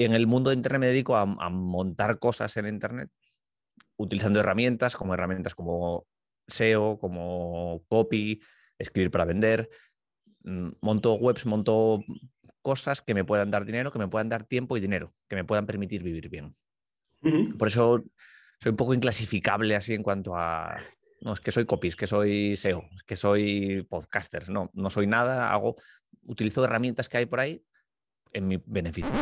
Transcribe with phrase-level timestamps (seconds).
[0.00, 3.10] En el mundo de Internet me dedico a, a montar cosas en Internet
[3.98, 6.06] utilizando herramientas como herramientas como
[6.46, 8.40] SEO, como copy,
[8.78, 9.68] escribir para vender.
[10.42, 12.02] Mm, monto webs, monto
[12.62, 15.44] cosas que me puedan dar dinero, que me puedan dar tiempo y dinero, que me
[15.44, 16.56] puedan permitir vivir bien.
[17.58, 18.02] Por eso
[18.58, 20.78] soy un poco inclasificable así en cuanto a...
[21.20, 24.48] No, es que soy copy, es que soy SEO, es que soy podcaster.
[24.48, 25.76] No, no soy nada, hago,
[26.22, 27.62] utilizo herramientas que hay por ahí
[28.32, 29.12] en mi beneficio.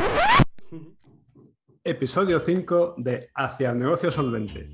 [1.83, 4.71] Episodio 5 de Hacia el negocio solvente.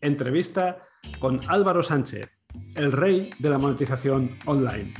[0.00, 0.86] Entrevista
[1.18, 2.42] con Álvaro Sánchez,
[2.74, 4.94] el rey de la monetización online.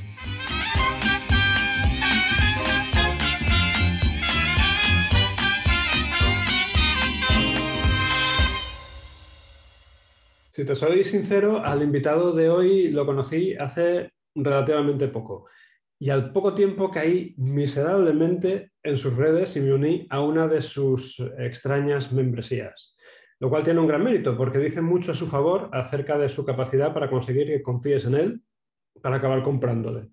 [10.51, 15.47] Si te soy sincero, al invitado de hoy lo conocí hace relativamente poco
[15.99, 20.61] y al poco tiempo caí miserablemente en sus redes y me uní a una de
[20.61, 22.95] sus extrañas membresías,
[23.39, 26.45] lo cual tiene un gran mérito porque dice mucho a su favor acerca de su
[26.45, 28.41] capacidad para conseguir que confíes en él
[29.01, 30.09] para acabar comprándole.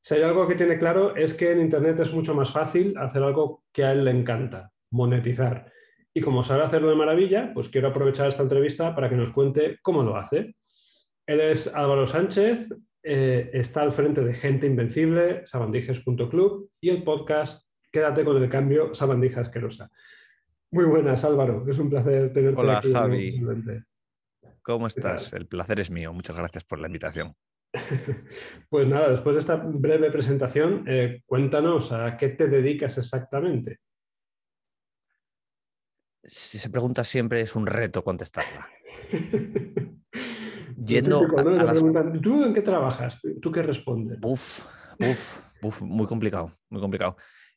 [0.00, 3.22] Si hay algo que tiene claro es que en Internet es mucho más fácil hacer
[3.22, 5.72] algo que a él le encanta, monetizar.
[6.14, 9.78] Y como sabe hacerlo de maravilla, pues quiero aprovechar esta entrevista para que nos cuente
[9.82, 10.54] cómo lo hace.
[11.26, 12.68] Él es Álvaro Sánchez,
[13.10, 18.94] eh, está al frente de Gente Invencible, sabandijas.club y el podcast Quédate con el cambio,
[18.94, 19.90] Sabandija Asquerosa.
[20.70, 21.64] Muy buenas, Álvaro.
[21.68, 22.92] Es un placer tenerte Hola, aquí.
[22.92, 23.42] Javi.
[24.62, 25.32] ¿Cómo estás?
[25.32, 26.12] El placer es mío.
[26.12, 27.34] Muchas gracias por la invitación.
[28.68, 33.78] Pues nada, después de esta breve presentación, eh, cuéntanos a qué te dedicas exactamente.
[36.22, 38.68] Si se pregunta siempre, es un reto contestarla.
[40.84, 41.72] Yendo a, a las...
[41.72, 43.18] preguntan, ¿tú en qué trabajas?
[43.42, 44.18] ¿Tú qué respondes?
[44.22, 44.64] Uf,
[45.00, 47.16] uf, uf, muy complicado, muy complicado.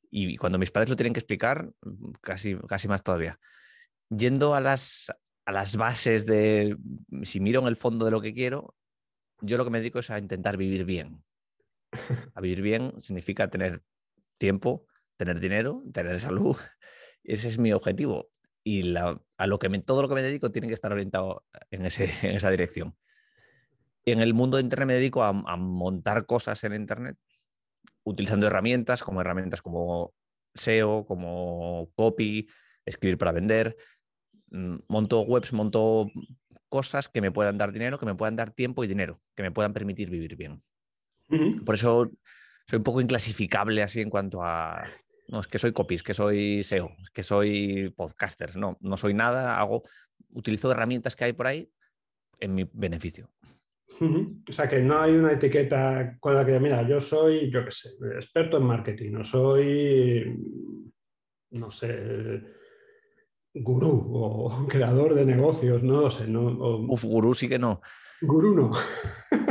[0.10, 1.72] Y cuando mis padres lo tienen que explicar,
[2.20, 3.40] casi, casi más todavía.
[4.10, 5.12] Yendo a las,
[5.46, 6.76] a las bases de,
[7.22, 8.76] si miro en el fondo de lo que quiero,
[9.40, 11.24] yo lo que me dedico es a intentar vivir bien.
[12.34, 13.84] A vivir bien significa tener
[14.38, 16.58] tiempo, tener dinero, tener salud.
[17.24, 18.30] Ese es mi objetivo.
[18.64, 21.46] Y la, a lo que me, todo lo que me dedico tiene que estar orientado
[21.70, 22.96] en, ese, en esa dirección.
[24.06, 27.18] En el mundo de Internet me dedico a, a, montar cosas en Internet
[28.04, 30.14] utilizando herramientas como herramientas como
[30.54, 32.48] SEO, como copy,
[32.86, 33.76] escribir para vender.
[34.50, 36.12] Mm, monto webs, monto
[36.70, 39.52] cosas que me puedan dar dinero, que me puedan dar tiempo y dinero, que me
[39.52, 40.64] puedan permitir vivir bien.
[41.30, 41.64] Uh -huh.
[41.66, 42.12] Por eso
[42.68, 44.88] soy un poco inclasificable así en cuanto a...
[45.28, 48.58] No, es que soy copy, es que soy SEO, es que soy podcaster.
[48.58, 49.84] No, no soy nada, hago,
[50.30, 51.72] utilizo herramientas que hay por ahí
[52.40, 53.30] en mi beneficio.
[54.02, 54.44] Uh -huh.
[54.50, 57.70] O sea, que no hay una etiqueta con la que, mira, yo soy, yo qué
[57.70, 60.36] sé, experto en marketing, no soy,
[61.52, 62.42] no sé,
[63.54, 66.28] gurú o creador de negocios, no lo sé.
[66.28, 66.92] No, o...
[66.92, 67.82] Uf, gurú sí que no.
[68.22, 68.72] Gurú no.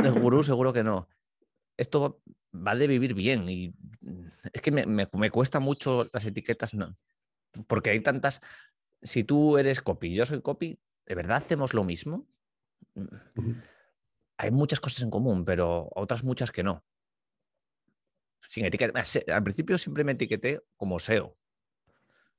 [0.03, 1.07] El gurú seguro que no.
[1.77, 2.21] Esto
[2.53, 3.73] va de vivir bien y
[4.51, 6.97] es que me, me, me cuesta mucho las etiquetas, no.
[7.67, 8.41] porque hay tantas...
[9.01, 12.27] Si tú eres copy, yo soy copy, ¿de verdad hacemos lo mismo?
[12.95, 13.61] Uh -huh
[14.41, 16.83] hay muchas cosas en común, pero otras muchas que no.
[18.39, 19.03] Sin etiqueta.
[19.31, 21.37] Al principio siempre me etiqueté como SEO,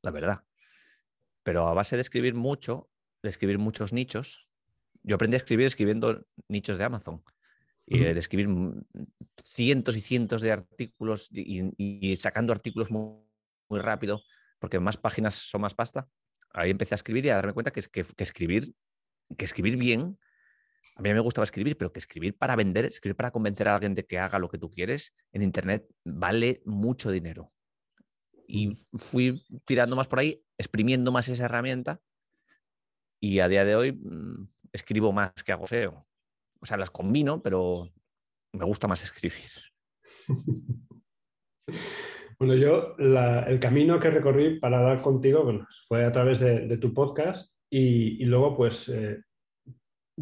[0.02, 0.42] la verdad.
[1.44, 2.90] Pero a base de escribir mucho,
[3.22, 4.48] de escribir muchos nichos,
[5.04, 7.22] yo aprendí a escribir escribiendo nichos de Amazon.
[7.86, 8.14] Y -huh.
[8.14, 8.48] de escribir
[9.44, 13.22] cientos y cientos de artículos y, y sacando artículos muy,
[13.68, 14.22] muy, rápido,
[14.58, 16.08] porque más páginas son más pasta.
[16.50, 18.74] Ahí empecé a escribir y a darme cuenta que, que, que escribir,
[19.36, 20.18] que escribir bien
[20.96, 23.94] a mí me gustaba escribir, pero que escribir para vender, escribir para convencer a alguien
[23.94, 27.52] de que haga lo que tú quieres en Internet vale mucho dinero.
[28.46, 32.00] Y fui tirando más por ahí, exprimiendo más esa herramienta
[33.20, 36.06] y a día de hoy mmm, escribo más que hago SEO.
[36.60, 37.90] O sea, las combino, pero
[38.52, 39.42] me gusta más escribir.
[42.38, 46.66] Bueno, yo la, el camino que recorrí para dar contigo bueno, fue a través de,
[46.66, 49.22] de tu podcast y, y luego pues eh,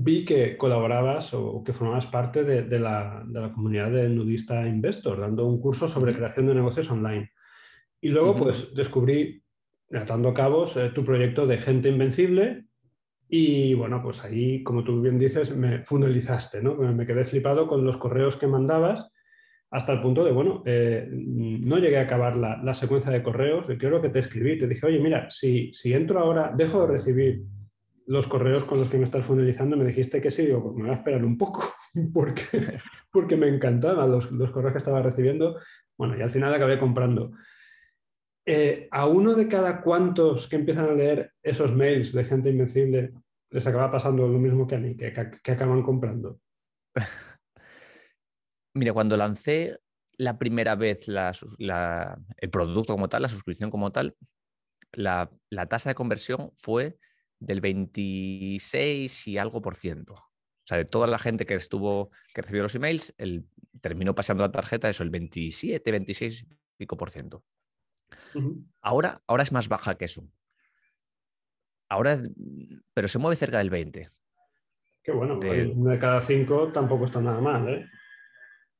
[0.02, 4.66] vi que colaborabas o que formabas parte de, de, la, de, la, comunidad de Nudista
[4.66, 7.30] Investor, dando un curso sobre creación de negocios online.
[8.00, 8.42] Y luego, uh -huh.
[8.44, 9.42] pues, descubrí,
[9.92, 12.64] atando cabos, eh, tu proyecto de Gente Invencible.
[13.28, 16.74] Y bueno, pues ahí, como tú bien dices, me funelizaste, ¿no?
[16.76, 19.12] Me quedé flipado con los correos que mandabas
[19.70, 23.68] hasta el punto de, bueno, eh, no llegué a acabar la, la, secuencia de correos
[23.78, 27.44] creo que te escribí, te dije, oye, mira, si, si entro ahora, dejo de recibir
[28.10, 30.82] los correos con los que me estás finalizando, me dijiste que sí, digo, pues me
[30.82, 31.62] voy a esperar un poco,
[32.12, 32.78] porque,
[33.12, 35.58] porque me encantaban los, los correos que estaba recibiendo.
[35.96, 37.32] Bueno, y al final acabé comprando.
[38.46, 43.12] eh, a uno de cada cuantos que empiezan a leer esos mails de gente invencible
[43.50, 45.12] les acaba pasando lo mismo que a mí, que,
[45.42, 46.40] que acaban comprando.
[48.74, 49.76] Mira, cuando lancé
[50.16, 54.14] la primera vez el producto como tal, la suscripción como tal,
[54.92, 55.30] la,
[55.68, 56.96] tasa de conversión fue
[57.40, 60.12] del 26 y algo por ciento.
[60.12, 63.46] O sea, de toda la gente que estuvo, que recibió los emails, el,
[63.80, 66.46] terminó pasando la tarjeta, eso, el 27, 26 y
[66.76, 67.44] pico por ciento.
[68.80, 70.22] ahora, ahora es más baja que eso.
[71.88, 72.20] Ahora,
[72.94, 74.08] pero se mueve cerca del 20.
[75.02, 77.86] Qué bueno, de, de cada cinco tampoco está nada mal, ¿eh?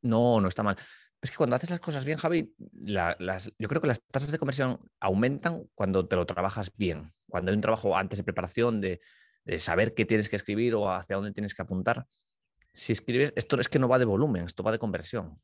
[0.02, 0.76] No, no está mal.
[1.22, 4.81] Es que cuando haces las cosas bien, Javi, yo creo que las tasas de conversión
[5.00, 7.12] aumentan cuando te lo trabajas bien.
[7.28, 9.00] Cuando hay un trabajo antes de preparación, de,
[9.58, 12.06] saber qué tienes que escribir o hacia dónde tienes que apuntar.
[12.72, 15.40] Si escribes, esto es que no va de volumen, esto va de conversión.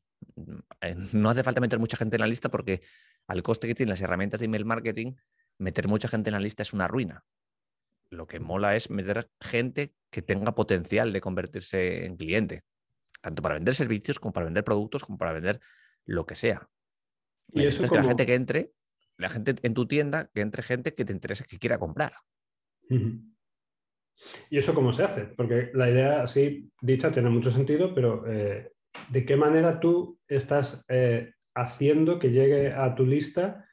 [0.81, 2.81] Eh, no hace falta meter mucha gente en la lista porque
[3.27, 5.13] al coste que tienen las herramientas de email marketing,
[5.59, 7.23] meter mucha gente en la lista es una ruina.
[8.09, 12.63] Lo que mola es meter gente que tenga potencial de convertirse en cliente
[13.21, 15.59] tanto para vender servicios como para vender productos, como para vender
[16.05, 16.69] lo que sea.
[17.53, 18.71] Y eso es que la gente que entre,
[19.17, 22.13] la gente en tu tienda, que entre gente que te interese, que quiera comprar.
[24.49, 25.25] ¿Y eso cómo se hace?
[25.25, 28.71] Porque la idea, así dicha, tiene mucho sentido, pero eh,
[29.09, 33.66] ¿de qué manera tú estás eh, haciendo que llegue a tu lista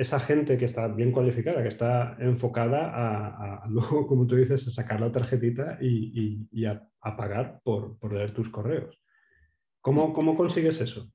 [0.00, 4.70] esa gente que está bien cualificada, que está enfocada a, luego, como tú dices, a
[4.70, 8.98] sacar la tarjetita y, a, pagar por, leer tus correos.
[9.82, 11.12] ¿Cómo, ¿Cómo, consigues eso?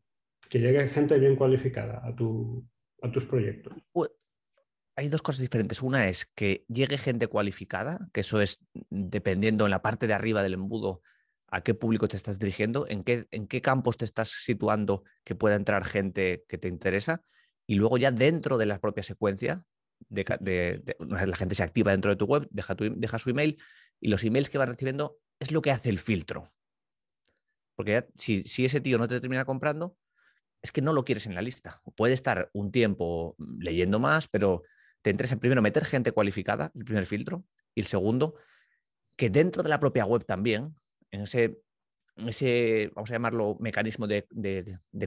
[0.49, 3.73] Que llegue gente bien cualificada a, a tus proyectos.
[4.95, 5.81] Hay dos cosas diferentes.
[5.81, 10.43] Una es que llegue gente cualificada, que eso es dependiendo en la parte de arriba
[10.43, 11.01] del embudo
[11.47, 15.33] a qué público te estás dirigiendo, en qué, en qué campos te estás situando que
[15.33, 17.23] pueda entrar gente que te interesa
[17.67, 19.65] y luego ya dentro de la propia secuencia,
[20.09, 23.61] de, la gente se activa dentro de tu web, deja, deja su email
[23.99, 26.51] y los emails que va recibiendo es lo que hace el filtro.
[27.75, 29.97] Porque si, si, ese tío no te termina comprando,
[30.61, 31.81] es que no lo quieres en la lista.
[31.95, 34.63] Puede estar un tiempo leyendo más, pero
[35.01, 37.45] te interesa primero meter gente cualificada, el primer filtro,
[37.75, 38.35] y el segundo,
[39.17, 40.75] que dentro de la propia web también,
[41.11, 41.59] en ese
[42.17, 44.27] ese, vamos a llamarlo, mecanismo de,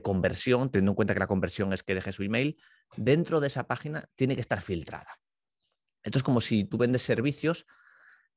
[0.03, 2.59] conversión, teniendo en cuenta que la conversión es que deje su email,
[2.97, 5.19] dentro de esa página tiene que estar filtrada.
[6.03, 7.67] Esto es como si tú vendes servicios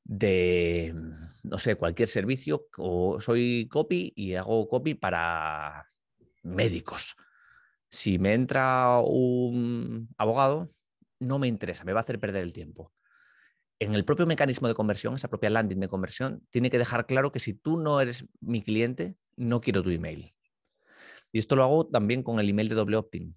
[0.03, 0.95] de,
[1.43, 5.87] no sé, cualquier servicio, o soy copy y hago copy para
[6.43, 7.15] médicos.
[7.89, 10.73] Si me entra un abogado,
[11.19, 12.91] no me interesa, me va a hacer perder el tiempo
[13.81, 17.31] en el propio mecanismo de conversión, esa propia landing de conversión, tiene que dejar claro
[17.31, 20.35] que si tú no eres mi cliente, no quiero tu email.
[21.31, 23.35] Y esto lo hago también con el email de doble opt-in.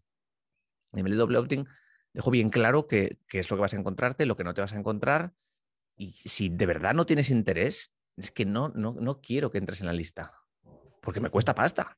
[0.93, 1.67] El email de doble opt-in
[2.13, 4.75] dejo bien claro qué es lo que vas a encontrarte, lo que no te vas
[4.75, 5.33] a encontrar.
[5.97, 9.81] Y si de verdad no tienes interés, es que no, no, no quiero que entres
[9.81, 10.31] en la lista,
[11.01, 11.97] porque me cuesta pasta.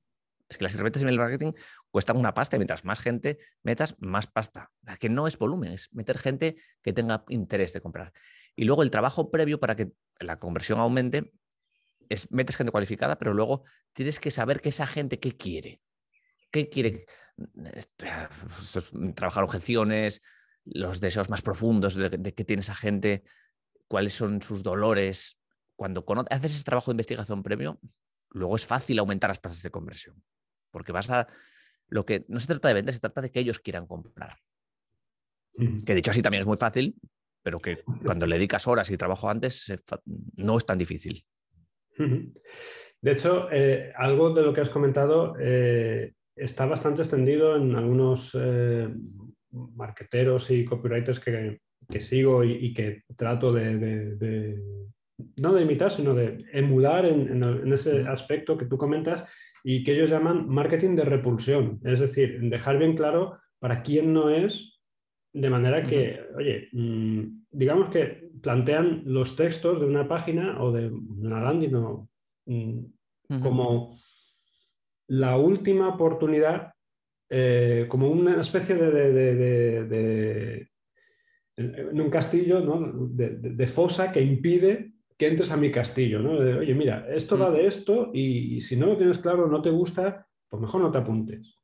[0.48, 1.52] Es que las herramientas de email marketing
[1.90, 4.70] cuestan una pasta y mientras más gente metas, más pasta.
[5.00, 8.12] Que no es volumen, es meter gente que tenga interés de comprar.
[8.56, 11.32] Y luego el trabajo previo para que la conversión aumente
[12.08, 15.82] es metes gente cualificada, pero luego tienes que saber que esa gente qué quiere.
[16.50, 17.04] ¿Qué quiere?
[19.14, 20.22] trabajar objeciones,
[20.64, 23.24] los deseos más profundos de, de que tiene esa gente,
[23.88, 25.38] cuáles son sus dolores.
[25.74, 27.78] Cuando haces ese trabajo de investigación previo,
[28.30, 30.22] luego es fácil aumentar las tasas de conversión.
[30.70, 31.28] Porque vas a.
[31.88, 34.38] Lo que no se trata de vender, se trata de que ellos quieran comprar.
[35.84, 36.96] Que dicho así también es muy fácil,
[37.46, 39.72] pero que cuando le dedicas horas y trabajo antes
[40.34, 41.24] no es tan difícil.
[41.96, 48.36] De hecho, eh, algo de lo que has comentado eh, está bastante extendido en algunos
[48.36, 48.88] eh,
[49.52, 51.60] marqueteros y copywriters que,
[52.00, 54.58] sigo y, que trato de,
[55.36, 59.24] no de imitar, sino de emular en, ese aspecto que tú comentas
[59.62, 61.78] y que ellos llaman marketing de repulsión.
[61.84, 64.75] Es decir, dejar bien claro para quién no es
[65.36, 70.88] de manera que, oye, mm, digamos que plantean los textos de una página o de
[70.88, 72.06] una landing
[72.46, 73.98] mm, como
[75.08, 76.72] la última oportunidad,
[77.28, 80.68] eh, como una especie de,
[81.56, 82.62] en un castillo,
[83.10, 86.20] de, fosa que impide que entres a mi castillo.
[86.20, 86.32] ¿no?
[86.58, 90.26] oye, mira, esto va de esto y, si no lo tienes claro, no te gusta,
[90.48, 91.58] pues mejor no te apuntes.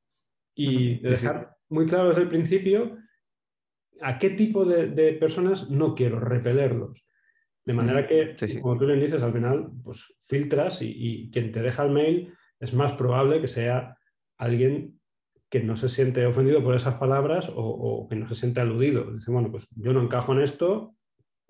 [0.55, 2.99] Y dejar muy claro desde el principio
[4.02, 7.04] a qué tipo de, personas no quiero repelerlos.
[7.64, 11.85] De manera que, como tú le dices, al final, pues filtras y, quien te deja
[11.85, 13.97] el mail es más probable que sea
[14.37, 15.00] alguien
[15.49, 19.12] que no se siente ofendido por esas palabras o, que no se siente aludido.
[19.12, 20.97] Dice, bueno, pues yo no encajo en esto,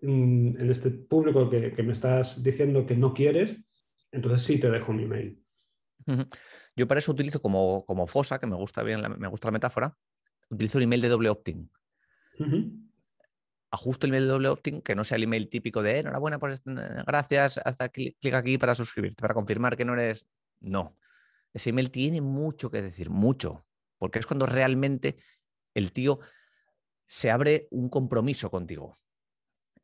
[0.03, 3.57] mm, en este público que, me estás diciendo que no quieres,
[4.11, 5.43] entonces sí te dejo un email.
[6.77, 9.97] Yo para eso utilizo como, como fosa, que me gusta bien, me gusta la metáfora,
[10.51, 11.71] utilizo un email de doble opt-in.
[13.71, 16.53] Ajusto el email de doble opt-in, que no sea el email típico de enhorabuena, por
[17.07, 20.29] gracias, haz clic aquí para suscribirte, para confirmar que no eres.
[20.61, 20.97] No.
[21.55, 23.67] Ese email tiene mucho que decir, mucho
[24.03, 25.15] porque es cuando realmente
[25.75, 26.19] el tío
[27.07, 28.99] se abre un compromiso contigo.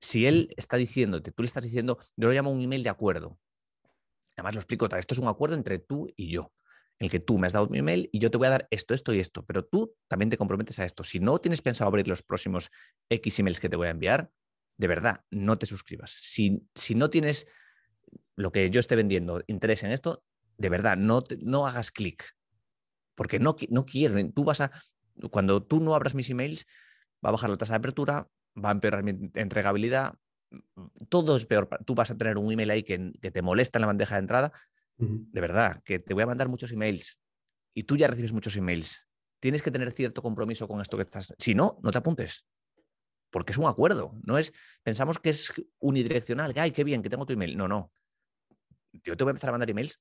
[0.01, 3.39] Si él está diciéndote, tú le estás diciendo, yo lo llamo un email de acuerdo.
[4.37, 6.53] Además lo explico, esto es un acuerdo entre tú y yo,
[6.99, 8.69] en el que tú me has dado mi email y yo te voy a dar
[8.71, 11.05] esto, esto y esto, pero tú también te comprometes a esto.
[11.05, 12.71] Si no tienes pensado abrir los próximos
[13.09, 14.31] X emails que te voy a enviar,
[14.77, 16.11] de verdad, no te suscribas.
[16.11, 17.47] Si, si no tienes
[18.37, 20.25] lo que yo esté vendiendo interés en esto,
[20.57, 22.25] de verdad, no, no hagas clic
[23.19, 24.33] porque no, no quieren.
[24.33, 24.71] Tú vas a,
[25.33, 26.67] cuando tú no abras mis emails,
[27.23, 30.15] va a bajar la tasa de apertura, va a empeorar mi entregabilidad,
[31.09, 31.69] todo es peor.
[31.85, 34.53] Tú vas a tener un email ahí que, te molesta en la bandeja de entrada.
[34.99, 37.21] De verdad, que te voy a mandar muchos emails
[37.73, 39.07] y tú ya recibes muchos emails.
[39.41, 41.33] Tienes que tener cierto compromiso con esto que estás.
[41.39, 42.45] Si no, no te apuntes.
[43.31, 44.19] Porque es un acuerdo.
[44.25, 44.53] No es,
[44.83, 47.57] pensamos que es unidireccional, ay, qué bien, que tengo tu email.
[47.57, 47.93] No, no.
[48.93, 50.01] Yo te voy a empezar a mandar emails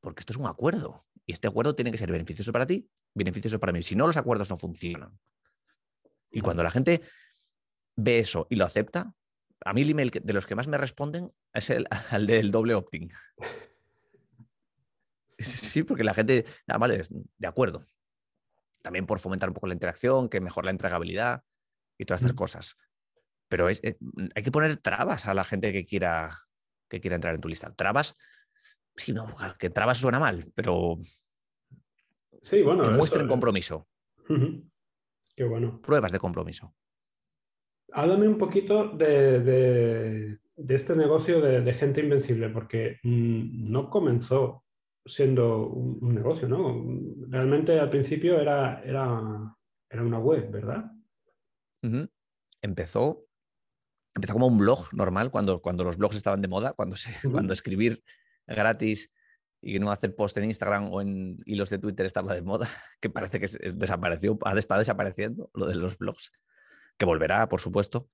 [0.00, 1.06] porque esto es un acuerdo.
[1.26, 3.82] Y este acuerdo tiene que ser beneficioso para ti, beneficioso para mí.
[3.82, 5.18] Si no, los acuerdos no funcionan.
[6.30, 7.02] Y cuando la gente
[7.96, 9.12] ve eso y lo acepta,
[9.64, 11.86] a mí el email de los que más me responden es el,
[12.26, 13.10] del doble opt-in.
[15.38, 17.02] Sí, porque la gente, ah, vale,
[17.36, 17.84] de acuerdo.
[18.82, 21.44] También por fomentar un poco la interacción, que mejor la entregabilidad
[21.96, 22.76] y todas estas cosas.
[23.48, 23.98] Pero es, eh,
[24.34, 26.36] hay que poner trabas a la gente que quiera,
[26.88, 27.72] que quiera entrar en tu lista.
[27.74, 28.14] Trabas
[28.98, 29.26] sí, no,
[29.58, 30.98] que trabas suena mal, pero
[32.42, 33.88] sí, bueno, que muestren compromiso.
[35.34, 35.80] Qué bueno.
[35.80, 36.74] Pruebas de compromiso.
[37.92, 44.64] Háblame un poquito de, este negocio de, gente invencible, porque mm, no comenzó
[45.08, 46.84] siendo un, negocio, ¿no?
[47.28, 49.56] Realmente al principio era, era,
[49.90, 50.90] era una web, ¿verdad?
[52.60, 53.26] Empezó,
[54.14, 57.54] empezó como un blog normal cuando, cuando los blogs estaban de moda, cuando, se, cuando
[57.54, 58.02] escribir
[58.46, 59.12] gratis
[59.60, 62.68] y no hacer post en Instagram o en hilos de Twitter estaba de moda,
[63.00, 66.32] que parece que desapareció, ha estado desapareciendo lo de los blogs,
[66.96, 68.08] que volverá, por supuesto.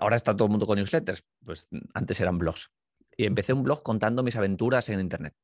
[0.00, 2.70] ahora está todo el mundo con newsletters, pues antes eran blogs.
[3.16, 5.34] Y empecé un blog contando mis aventuras en Internet.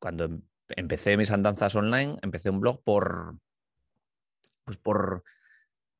[0.00, 3.38] Cuando em, empecé mis andanzas online, empecé un blog por,
[4.64, 5.22] pues por,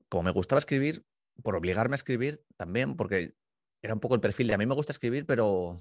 [0.08, 1.04] como me gustaba escribir,
[1.42, 3.36] por obligarme a escribir también, porque
[3.82, 5.78] era un poco el perfil de a mí me gusta escribir, pero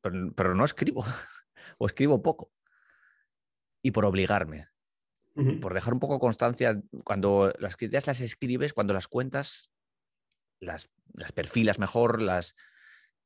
[0.00, 1.04] pero, no escribo
[1.78, 2.52] o escribo poco.
[3.82, 4.68] Y por obligarme,
[5.60, 9.70] por dejar un poco constancia, cuando las ideas las escribes, cuando las cuentas,
[10.58, 12.56] las, las perfilas mejor, las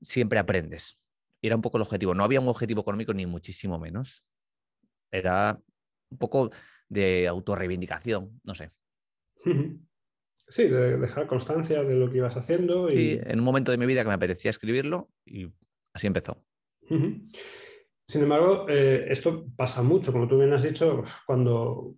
[0.02, 0.98] siempre aprendes.
[1.42, 2.14] Era un poco el objetivo.
[2.14, 4.24] No había un objetivo económico ni muchísimo menos.
[5.10, 5.60] Era
[6.10, 6.50] un poco
[6.88, 8.70] de autorreivindicación, no sé.
[10.48, 12.90] Sí, de dejar constancia de lo que ibas haciendo.
[12.90, 13.20] Y...
[13.24, 15.52] en un momento de mi vida que me apetecía escribirlo y
[15.94, 16.42] Así empezó.
[16.88, 21.94] Sin embargo, eh, esto pasa mucho, como tú bien has dicho, cuando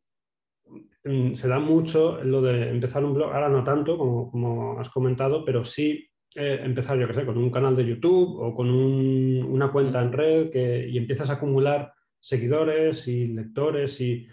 [1.04, 5.44] mm, se da mucho lo de empezar un blog, ahora no tanto, como, has comentado,
[5.44, 9.70] pero sí eh, empezar, yo qué sé, con un canal de YouTube o con una
[9.70, 14.26] cuenta en red que, y empiezas a acumular seguidores y lectores y,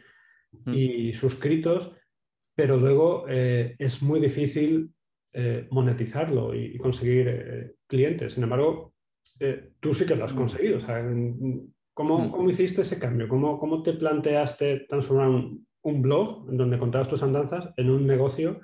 [1.14, 1.94] suscritos,
[2.56, 4.92] pero luego eh, es muy difícil
[5.70, 8.34] monetizarlo y conseguir clientes.
[8.34, 8.92] Sin embargo,
[9.40, 10.38] eh, tú sí que lo has mm.
[10.38, 10.80] conseguido.
[10.80, 11.72] Mm.
[11.94, 13.28] ¿cómo, hiciste ese cambio?
[13.28, 18.62] ¿Cómo, te planteaste transformar un, blog en donde contabas tus andanzas en un negocio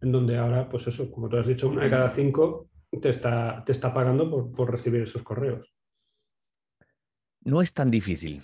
[0.00, 3.62] en donde ahora, pues eso, como tú has dicho, una de cada cinco te está,
[3.64, 5.72] te está pagando por, por recibir esos correos?
[7.40, 8.42] No es tan difícil.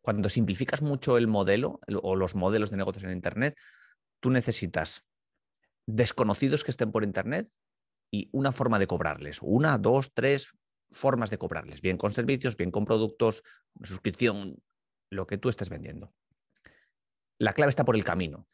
[0.00, 3.56] Cuando simplificas mucho el modelo o los modelos de negocios en Internet,
[4.20, 5.06] tú necesitas
[5.86, 7.48] desconocidos que estén por Internet
[8.10, 9.40] y una forma de cobrarles.
[9.42, 10.52] Una, dos, tres,
[10.90, 13.42] formas de cobrarles, bien con servicios, bien con productos,
[13.82, 14.56] suscripción,
[15.10, 16.14] lo que tú estés vendiendo.
[17.38, 18.46] La clave está por el camino.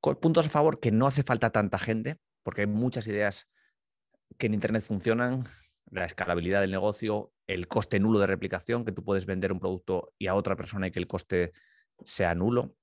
[0.00, 3.48] Puntos a favor que no hace falta tanta gente, porque hay muchas ideas
[4.38, 5.44] que en Internet funcionan,
[5.90, 10.12] la escalabilidad del negocio, el coste nulo de replicación, que tú puedes vender un producto
[10.18, 11.52] y a otra persona y que el coste
[12.04, 12.76] sea nulo,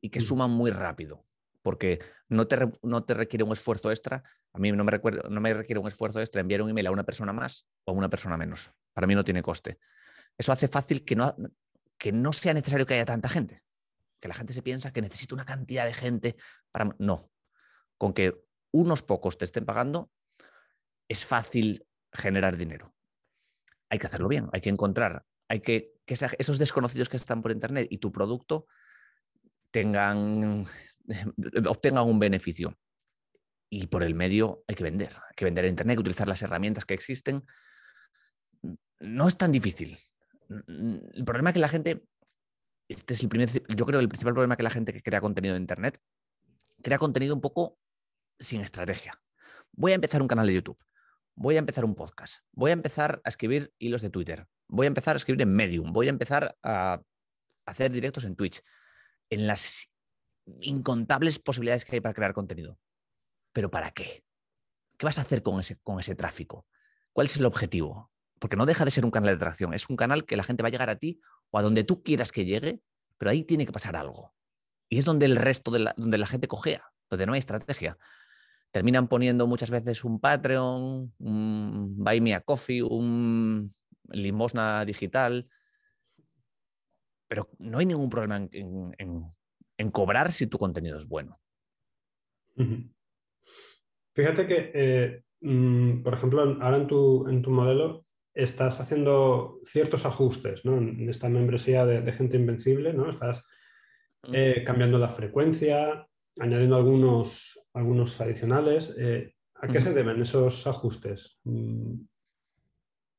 [0.00, 0.22] y que mm.
[0.22, 1.26] suman muy rápido
[1.62, 4.22] porque no te, no te requiere un esfuerzo extra.
[4.52, 6.90] A mí no me, recuerdo, no me requiere un esfuerzo extra enviar un email a
[6.90, 8.72] una persona más o a una persona menos.
[8.92, 9.78] Para mí no tiene coste.
[10.36, 11.34] Eso hace fácil que no,
[11.98, 13.62] que no sea necesario que haya tanta gente.
[14.20, 16.36] Que la gente se piensa que necesita una cantidad de gente
[16.70, 16.94] para...
[16.98, 17.30] No,
[17.98, 18.34] con que
[18.72, 20.10] unos pocos te estén pagando,
[21.08, 22.94] es fácil generar dinero.
[23.90, 27.52] Hay que hacerlo bien, hay que encontrar, hay que que esos desconocidos que están por
[27.52, 28.66] Internet y tu producto
[29.70, 30.66] tengan,
[31.68, 32.76] obtengan un beneficio.
[33.70, 36.26] Y por el medio hay que vender, hay que vender en Internet, hay que utilizar
[36.26, 37.44] las herramientas que existen.
[38.98, 39.96] No es tan difícil.
[40.48, 42.02] El problema es que la gente,
[42.94, 45.54] este es el primer, yo creo el principal problema que la gente que crea contenido
[45.54, 46.00] en Internet
[46.82, 47.78] crea contenido un poco
[48.38, 49.20] sin estrategia.
[49.72, 50.78] Voy a empezar un canal de YouTube,
[51.34, 54.88] voy a empezar un podcast, voy a empezar a escribir hilos de Twitter, voy a
[54.88, 57.00] empezar a escribir en Medium, voy a empezar a
[57.66, 58.60] hacer directos en Twitch,
[59.30, 59.88] en las
[60.60, 62.78] incontables posibilidades que hay para crear contenido.
[63.52, 64.24] ¿Pero para qué?
[64.96, 66.66] ¿Qué vas a hacer con ese, con ese tráfico?
[67.12, 68.10] ¿Cuál es el objetivo?
[68.40, 70.62] Porque no deja de ser un canal de atracción, es un canal que la gente
[70.62, 72.80] va a llegar a ti o a donde tú quieras que llegue,
[73.18, 74.34] pero ahí tiene que pasar algo.
[74.88, 77.96] Y es donde el resto de la, donde la gente cojea, donde no hay estrategia.
[78.72, 83.70] Terminan poniendo muchas veces un Patreon, un Buy Me a Coffee, un
[84.08, 85.48] limosna digital,
[87.28, 91.40] pero no hay ningún problema en, cobrar si tu contenido es bueno.
[94.14, 98.04] Fíjate que, eh, mm, por ejemplo, ahora en tu, en tu, modelo
[98.34, 100.78] estás haciendo ciertos ajustes ¿no?
[100.78, 103.10] en esta membresía de, gente invencible, ¿no?
[103.10, 103.44] estás
[104.32, 106.06] eh, cambiando la frecuencia,
[106.38, 108.94] añadiendo algunos, algunos adicionales.
[108.98, 111.38] Eh, ¿A qué se deben esos ajustes?
[111.44, 112.00] Mm,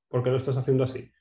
[0.07, 1.11] ¿Por qué lo estás haciendo así?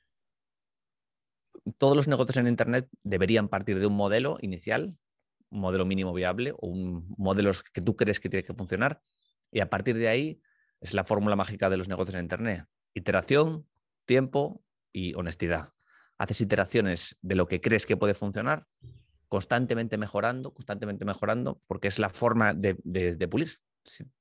[1.77, 4.97] Todos los negocios en Internet deberían partir de un modelo inicial,
[5.51, 9.01] un modelo mínimo viable o un modelo que tú crees que tiene que funcionar.
[9.51, 10.41] Y a partir de ahí
[10.79, 12.65] es la fórmula mágica de los negocios en Internet.
[12.95, 13.67] Iteración,
[14.11, 15.69] tiempo y honestidad.
[16.17, 18.67] Haces iteraciones de lo que crees que puede funcionar,
[19.27, 23.49] constantemente mejorando, constantemente mejorando, porque es la forma de, de pulir.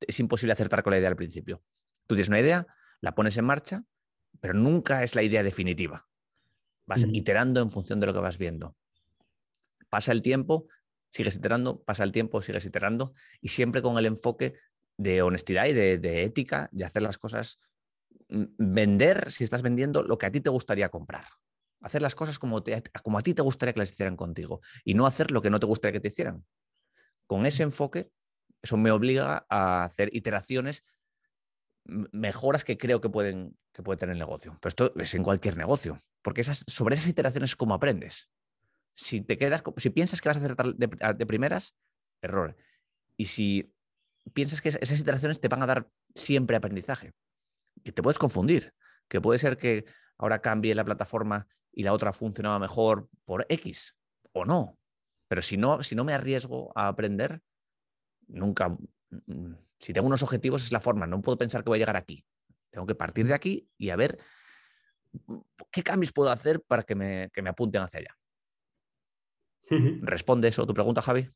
[0.06, 1.62] Es imposible acertar con la idea al principio.
[2.06, 2.66] Tú tienes una idea,
[3.00, 3.85] la pones en marcha
[4.40, 6.09] pero nunca es la idea definitiva.
[6.87, 8.76] Vas iterando en función de lo que vas viendo.
[9.90, 10.66] Pasa el tiempo,
[11.11, 14.55] sigues iterando, pasa el tiempo, sigues iterando y siempre con el enfoque
[14.96, 17.61] de honestidad y de, ética, de hacer las cosas,
[18.31, 21.25] vender, si estás vendiendo, lo que a ti te gustaría comprar.
[21.83, 22.62] Hacer las cosas como,
[23.03, 25.61] como a ti te gustaría que las hicieran contigo y no hacer lo que no
[25.61, 26.45] te gustaría que te hicieran.
[27.27, 28.11] Con ese enfoque,
[28.62, 30.85] eso me obliga a hacer iteraciones
[31.85, 34.59] mejoras que creo que pueden que puede tener el negocio.
[34.61, 38.31] Pero esto es en cualquier negocio, porque esas, sobre esas iteraciones es como aprendes.
[38.97, 41.77] Si te quedas, si piensas que vas a hacer de, primeras,
[42.21, 42.57] error.
[43.16, 43.73] Y si
[44.35, 47.12] piensas que esas iteraciones te van a dar siempre aprendizaje,
[47.85, 48.75] que te puedes confundir,
[49.09, 49.85] que puede ser que
[50.19, 53.97] ahora cambie la plataforma y la otra funcionaba mejor por X
[54.33, 54.79] o no.
[55.29, 57.40] Pero si no, si no me arriesgo a aprender,
[58.27, 61.81] nunca, mm, si tengo unos objetivos es la forma, no puedo pensar que voy a
[61.81, 62.25] llegar aquí.
[62.71, 64.19] Tengo que partir de aquí y a ver
[65.71, 68.16] qué cambios puedo hacer para que me, apunten hacia allá.
[70.03, 71.29] ¿Responde eso a tu pregunta, Javi?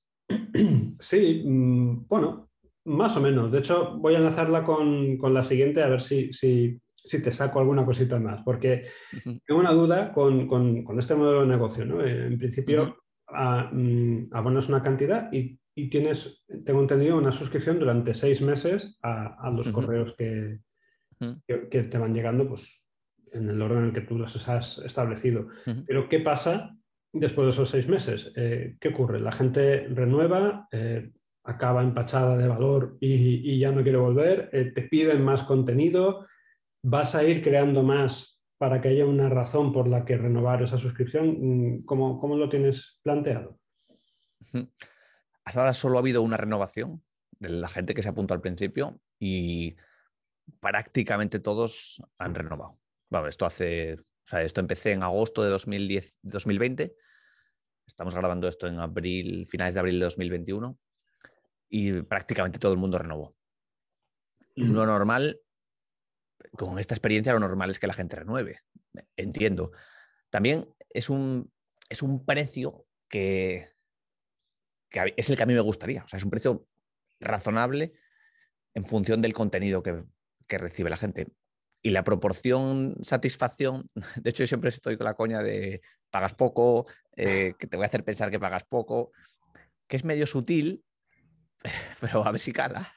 [0.98, 2.48] Sí, mm, bueno,
[2.84, 3.50] más o menos.
[3.50, 6.80] De hecho, voy a enlazarla con, la siguiente a ver si, si,
[7.22, 8.88] te saco alguna cosita más, porque
[9.46, 10.48] tengo una duda con,
[10.98, 11.84] este modelo de negocio.
[11.84, 12.04] ¿no?
[12.04, 12.96] En principio,
[13.72, 19.50] mm, abonas una cantidad y y tienes, tengo entendido, una suscripción durante seis meses a,
[19.50, 20.60] los correos que,
[21.46, 22.84] que, te van llegando pues,
[23.32, 25.48] en el orden en el que tú los has establecido.
[25.86, 26.76] Pero ¿qué pasa
[27.12, 28.32] después de esos seis meses?
[28.36, 29.18] Eh, ¿Qué ocurre?
[29.18, 31.10] La gente renueva, eh,
[31.44, 36.26] acaba empachada de valor y, ya no quiere volver, eh, te piden más contenido,
[36.82, 40.78] vas a ir creando más para que haya una razón por la que renovar esa
[40.78, 41.36] suscripción.
[41.40, 43.58] Mm, ¿Cómo, cómo lo tienes planteado?
[45.44, 47.02] hasta ahora solo ha habido una renovación
[47.40, 49.74] de la gente que se apuntó al principio y
[50.60, 52.78] prácticamente todos han renovado.
[53.28, 56.94] Esto hace, o sea, esto empecé en agosto de 2010, 2020.
[57.86, 60.78] Estamos grabando esto en abril, finales de abril de 2021
[61.76, 63.34] y prácticamente todo el mundo renovó.
[64.54, 65.40] Lo normal,
[66.52, 68.60] con esta experiencia, lo normal es que la gente renueve.
[69.16, 69.72] Entiendo.
[70.30, 71.52] También es un,
[71.88, 73.72] es un precio que,
[75.16, 76.04] es el que a mí me gustaría.
[76.04, 76.64] O sea, es un precio
[77.18, 77.94] razonable
[78.74, 80.04] en función del contenido que,
[80.48, 81.26] recibe la gente.
[81.82, 83.84] Y la proporción satisfacción,
[84.22, 87.82] de hecho yo siempre estoy con la coña de pagas poco, eh, que te voy
[87.82, 89.10] a hacer pensar que pagas poco,
[89.88, 90.84] que es medio sutil,
[92.00, 92.92] pero a ver si cala.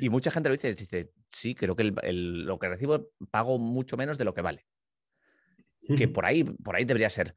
[0.00, 4.18] Y mucha gente lo dice, dice, sí, creo que lo que recibo pago mucho menos
[4.18, 4.66] de lo que vale.
[5.96, 7.34] Que por ahí, por ahí debería ser.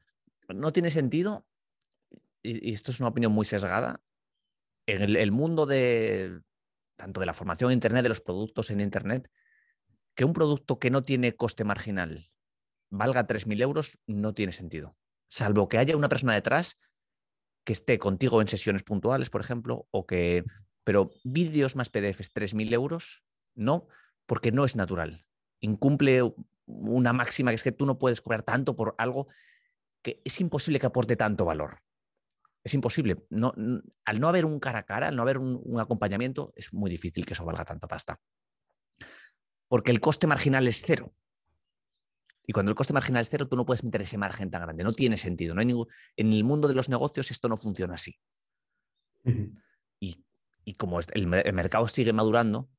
[0.47, 1.47] No tiene sentido
[2.45, 4.01] y, esto es una opinión muy sesgada,
[4.87, 6.41] en el, mundo de
[6.95, 9.29] tanto de la formación en Internet, de los productos en Internet,
[10.13, 12.29] que un producto que no tiene coste marginal
[12.89, 14.95] valga 3.000 euros no tiene sentido,
[15.27, 16.77] salvo que haya una persona detrás
[17.65, 20.45] que esté contigo en sesiones puntuales, por ejemplo, o que...
[20.85, 23.23] Pero vídeos más PDFs, 3.000 euros,
[23.55, 23.87] no,
[24.27, 25.25] porque no es natural.
[25.59, 26.21] Incumple
[26.67, 29.27] una máxima que es que tú no puedes cobrar tanto por algo
[30.03, 31.81] que es imposible que aporte tanto valor.
[32.63, 33.25] Es imposible.
[33.29, 33.53] No,
[34.05, 37.25] al no haber un cara a cara, al no haber un, acompañamiento, es muy difícil
[37.25, 38.19] que eso valga tanta pasta.
[39.67, 41.13] Porque el coste marginal es cero.
[42.47, 44.83] Y cuando el coste marginal es cero, tú no puedes meter ese margen tan grande.
[44.83, 45.53] No tiene sentido.
[45.53, 45.87] No hay ningún...
[46.15, 48.17] En el mundo de los negocios esto no funciona así.
[49.99, 52.69] y, como el, mercado sigue madurando,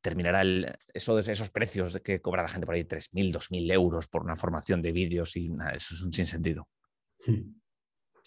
[0.00, 4.22] terminará el, eso, esos precios que cobra la gente por ahí, 3.000, 2.000 euros por
[4.22, 6.68] una formación de vídeos y eso es un sinsentido.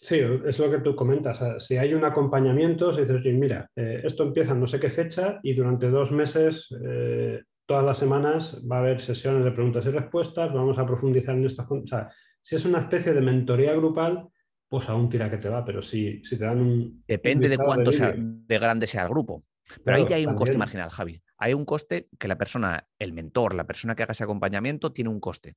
[0.01, 1.63] Sí, es lo que tú comentas.
[1.63, 5.53] Si hay un acompañamiento, si dices, mira, eh, esto empieza no sé qué fecha y
[5.53, 10.53] durante dos meses, eh, todas las semanas, va a haber sesiones de preguntas y respuestas,
[10.53, 11.85] vamos a profundizar en estas cosas.
[11.85, 12.09] O sea,
[12.41, 14.27] si es una especie de mentoría grupal,
[14.67, 17.01] pues aún tira que te va, pero si, si te dan un...
[17.07, 19.45] Depende de cuánto sea, de grande sea el grupo.
[19.85, 21.23] Pero ahí ya hay un coste marginal, Javi.
[21.37, 25.09] Hay un coste que la persona, el mentor, la persona que haga ese acompañamiento, tiene
[25.09, 25.55] un coste.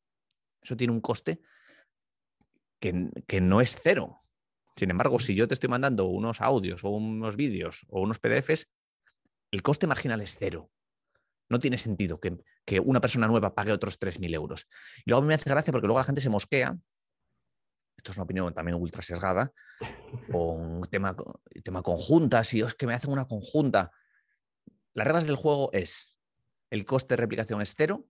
[0.62, 1.40] Eso tiene un coste
[2.78, 4.20] que, que no es cero.
[4.76, 8.68] Sin embargo, si yo te estoy mandando unos audios o unos vídeos o unos PDFs,
[9.50, 10.70] el coste marginal es cero.
[11.54, 14.66] No tiene sentido que, una persona nueva pague otros 3.000 euros.
[15.04, 16.76] Y luego me hace gracia porque luego la gente se mosquea.
[17.96, 19.52] Esto es una opinión también ultra sesgada.
[20.30, 21.14] Con tema,
[21.62, 22.52] tema conjuntas.
[22.54, 23.92] Y es que me hacen una conjunta.
[24.94, 26.20] Las reglas del juego es
[26.70, 28.06] el coste de replicación es cero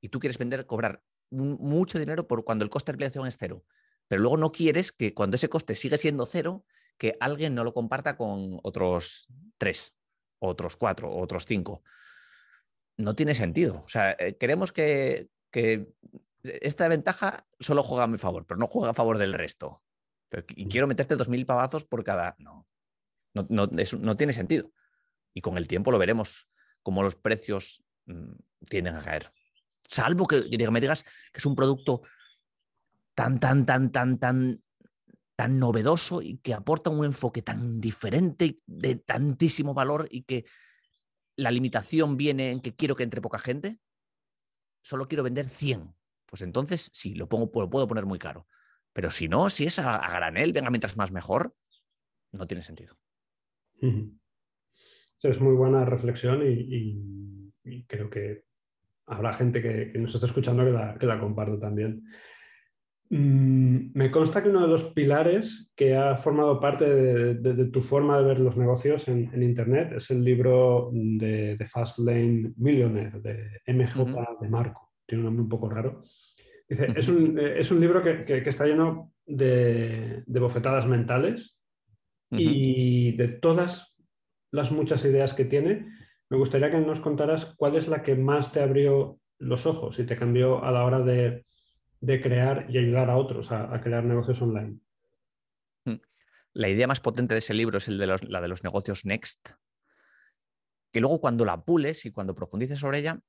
[0.00, 3.64] y tú quieres vender, cobrar mucho dinero por cuando el coste de replicación es cero
[4.08, 6.64] pero luego no quieres que cuando ese coste sigue siendo cero,
[6.96, 9.96] que alguien no lo comparta con otros tres,
[10.40, 11.82] otros cuatro, otros cinco.
[12.98, 13.82] No tiene sentido.
[13.84, 15.30] O sea, eh, queremos que,
[16.42, 19.82] esta ventaja solo juega a mi favor, pero no juega a favor del resto.
[20.48, 22.36] y quiero meterte dos mil pavazos por cada.
[22.38, 22.66] No,
[23.34, 24.72] no, no, tiene sentido.
[25.32, 26.48] Y con el tiempo lo veremos,
[26.82, 28.32] cómo los precios mm,
[28.68, 29.32] tienden a caer.
[29.88, 32.02] Salvo que me digas que es un producto
[33.14, 34.62] tan, tan, tan, tan, tan,
[35.36, 40.44] tan novedoso y que aporta un enfoque tan diferente, de tantísimo valor y que
[41.38, 43.78] la limitación viene en que quiero que entre poca gente,
[44.82, 45.94] solo quiero vender 100.
[46.26, 48.46] Pues entonces sí, lo, pongo, lo puedo poner muy caro.
[48.92, 51.54] Pero si no, si es a, granel, venga mientras más mejor,
[52.32, 52.98] no tiene sentido.
[55.22, 57.52] Es muy buena reflexión y,
[57.86, 58.44] creo que
[59.06, 62.04] habrá gente que, nos está escuchando que que la comparto también.
[63.10, 68.18] Mm, me consta que uno de los pilares que ha formado parte de, tu forma
[68.18, 73.60] de ver los negocios en, Internet es el libro de, de Fast Lane Millionaire, de
[73.66, 74.04] MJ
[74.40, 74.92] de Marco.
[75.06, 76.02] Tiene un nombre un poco raro.
[76.68, 81.56] Dice, es, un, eh, es, un, libro que, está lleno de, bofetadas mentales
[82.30, 83.96] y de todas
[84.50, 85.86] las muchas ideas que tiene.
[86.28, 90.04] Me gustaría que nos contaras cuál es la que más te abrió los ojos y
[90.04, 91.46] te cambió a la hora de
[92.00, 94.78] de crear y ayudar a otros a, crear negocios online.
[95.84, 96.00] Mm.
[96.52, 99.50] La idea más potente de ese libro es el de la de los negocios Next,
[100.92, 103.20] que luego cuando la pules y cuando profundices sobre ella,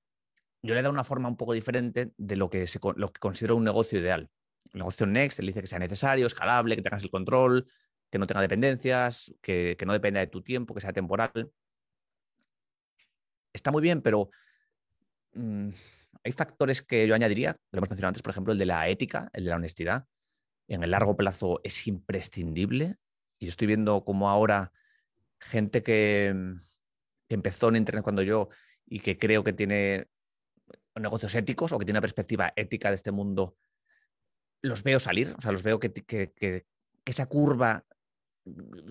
[0.61, 3.55] yo le da una forma un poco diferente de lo que, se, lo que considero
[3.55, 4.29] un negocio ideal.
[4.73, 7.65] El negocio Next, él dice que sea necesario, escalable, que tengas el control,
[8.09, 11.51] que no tenga dependencias, que, no dependa de tu tiempo, que sea temporal.
[13.53, 14.29] Está muy bien, pero
[15.33, 15.69] mm,
[16.23, 19.29] hay factores que yo añadiría, lo hemos mencionado antes, por ejemplo, el de la ética,
[19.33, 20.05] el de la honestidad.
[20.67, 22.97] En el largo plazo es imprescindible.
[23.39, 24.71] Y yo estoy viendo como ahora
[25.39, 26.35] gente que,
[27.29, 28.49] empezó en Internet cuando yo
[28.87, 30.07] y que creo que tiene
[30.95, 33.55] negocios éticos o que tiene una perspectiva ética de este mundo,
[34.61, 36.65] los veo salir, o sea, los veo que, que,
[37.05, 37.85] esa curva,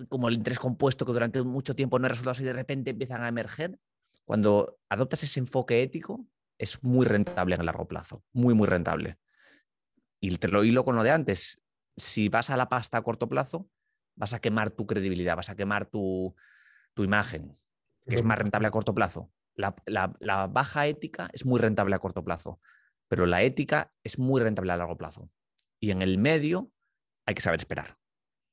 [0.07, 3.21] como el interés compuesto que durante mucho tiempo no ha resultado y de repente empiezan
[3.21, 3.77] a emerger,
[4.25, 6.25] cuando adoptas ese enfoque ético,
[6.59, 9.17] es muy rentable en el largo plazo, muy, muy rentable.
[10.19, 11.61] Y te lo hilo con lo de antes,
[11.97, 13.69] si vas a la pasta a corto plazo,
[14.15, 16.35] vas a quemar tu credibilidad, vas a quemar tu,
[16.97, 17.57] imagen,
[18.05, 19.31] que es más rentable a corto plazo.
[19.55, 22.59] La, la, baja ética es muy rentable a corto plazo,
[23.07, 25.31] pero la ética es muy rentable a largo plazo.
[25.79, 26.71] Y en el medio
[27.25, 27.97] hay que saber esperar.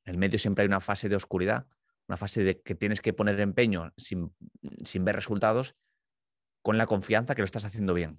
[0.05, 1.67] En el medio siempre hay una fase de oscuridad,
[2.07, 4.33] una fase de que tienes que poner empeño sin,
[4.85, 5.77] sin ver resultados
[6.67, 8.19] con la confianza que lo estás haciendo bien.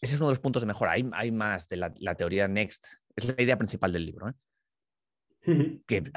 [0.00, 0.94] Ese es uno de los puntos de mejora.
[1.12, 2.86] Hay, más de la, teoría Next.
[3.14, 4.30] es la idea principal del libro.
[4.30, 5.80] ¿eh?
[5.86, 6.10] Que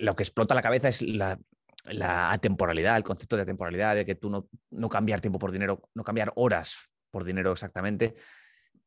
[0.00, 1.38] lo que explota la cabeza es la,
[1.84, 5.88] la, atemporalidad, el concepto de atemporalidad, de que tú no, no cambiar tiempo por dinero,
[5.94, 6.76] no cambiar horas
[7.12, 8.16] por dinero exactamente.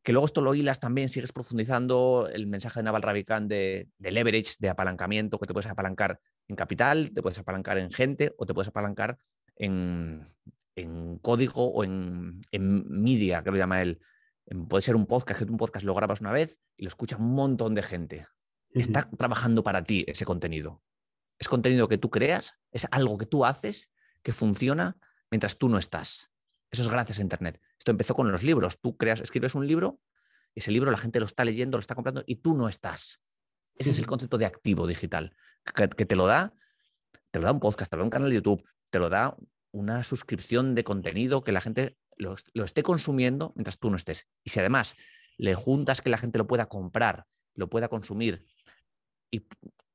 [0.04, 4.12] Que luego esto lo hilas también, sigues profundizando el mensaje de Naval Ravikant de, de
[4.12, 8.46] leverage, de apalancamiento, que te puedes apalancar en capital, te puedes apalancar en gente o
[8.46, 9.18] te puedes apalancar
[9.60, 10.26] en,
[10.76, 14.00] en código o en, media, que lo llama él.
[14.68, 17.34] Puede ser un podcast, que un podcast lo grabas una vez y lo escucha un
[17.34, 18.26] montón de gente.
[18.72, 20.82] Está trabajando para ti ese contenido.
[21.38, 23.92] Es contenido que tú creas, es algo que tú haces
[24.24, 24.98] que funciona
[25.30, 26.32] mientras tú no estás.
[26.72, 27.62] Eso es gracias a Internet.
[27.78, 28.80] Esto empezó con los libros.
[28.80, 30.02] Tú creas, escribes un libro,
[30.56, 33.22] y ese libro la gente lo está leyendo, lo está comprando y tú no estás.
[33.76, 36.54] Ese es el concepto de activo digital, que, que, te lo da,
[37.32, 39.38] te lo da un podcast, te lo da un canal de YouTube, te lo da
[39.72, 44.28] una suscripción de contenido que la gente lo, esté consumiendo mientras tú no estés.
[44.44, 44.98] Y si además
[45.38, 47.26] le juntas que la gente lo pueda comprar,
[47.56, 48.46] lo pueda consumir
[49.32, 49.48] y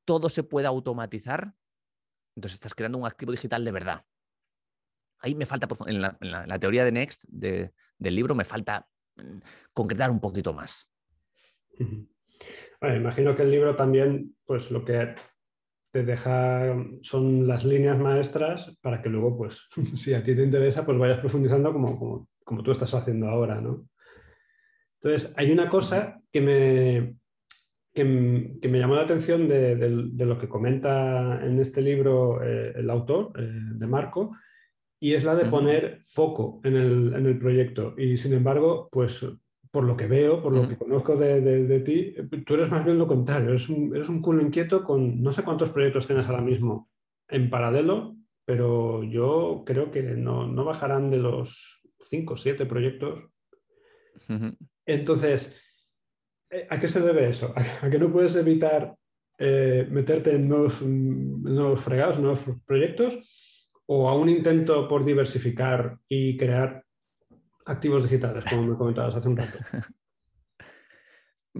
[0.04, 1.54] todo se pueda automatizar,
[2.36, 4.04] entonces estás creando un activo digital de verdad.
[5.18, 9.38] Ahí me falta, en la, teoría de Next del libro, me falta mm,
[9.72, 10.92] concretar un poquito más.
[12.82, 15.14] imagino que el libro también, pues lo que
[15.94, 20.84] te deja, son las líneas maestras para que luego, pues, si a ti te interesa,
[20.84, 23.86] pues vayas profundizando como, como, tú estás haciendo ahora, ¿no?
[25.00, 27.16] Entonces, hay una cosa que me,
[27.92, 29.76] que, me llamó la atención de,
[30.26, 34.32] lo que comenta en este libro eh, el autor, eh, de Marco,
[34.98, 37.94] y es la de poner foco en el, en el, proyecto.
[37.96, 39.24] Y sin embargo, pues
[39.74, 42.14] por lo que veo, por lo que conozco de, ti,
[42.46, 45.42] tú eres más bien lo contrario, eres un, eres un culo inquieto con no sé
[45.42, 46.88] cuántos proyectos tienes ahora mismo
[47.26, 53.24] en paralelo, pero yo creo que no, bajarán de los cinco o siete proyectos.
[54.86, 55.60] Entonces,
[56.50, 57.52] eh, ¿a qué se debe eso?
[57.82, 58.94] ¿A, que no puedes evitar
[59.38, 63.68] eh, meterte en nuevos, nuevos fregados, nuevos proyectos?
[63.86, 66.83] ¿O a un intento por diversificar y crear
[67.64, 69.58] activos digitales, como me comentabas hace un rato.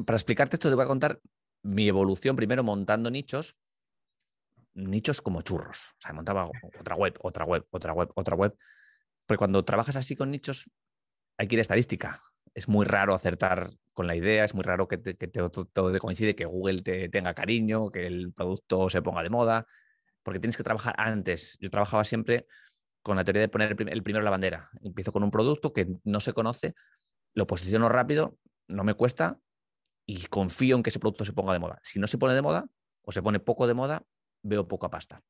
[0.06, 1.20] Para explicarte esto, te voy a contar
[1.62, 3.56] mi evolución primero montando nichos,
[4.74, 5.94] nichos como churros.
[5.98, 8.56] O sea, montaba otra web, otra web, otra web, otra web.
[9.26, 10.70] Porque cuando trabajas así con nichos,
[11.38, 12.20] hay que ir a estadística.
[12.54, 16.44] Es muy raro acertar con la idea, es muy raro que, todo te coincide, que
[16.44, 19.66] Google te tenga cariño, que el producto se ponga de moda,
[20.22, 21.56] porque tienes que trabajar antes.
[21.60, 22.46] Yo trabajaba siempre
[23.04, 24.70] con la teoría de poner el, primero la bandera.
[24.82, 26.74] Empiezo con un producto que no se conoce,
[27.34, 29.38] lo posiciono rápido, no me cuesta
[30.06, 31.78] y confío en que ese producto se ponga de moda.
[31.82, 32.66] Si no se pone de moda
[33.02, 34.02] o se pone poco de moda,
[34.42, 35.22] veo poca pasta.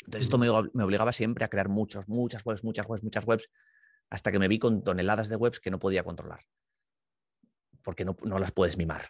[0.00, 3.48] Entonces esto me, obligaba siempre a crear muchos, muchas webs, muchas webs, muchas webs,
[4.10, 6.44] hasta que me vi con toneladas de webs que no podía controlar,
[7.82, 9.08] porque no, no las puedes mimar.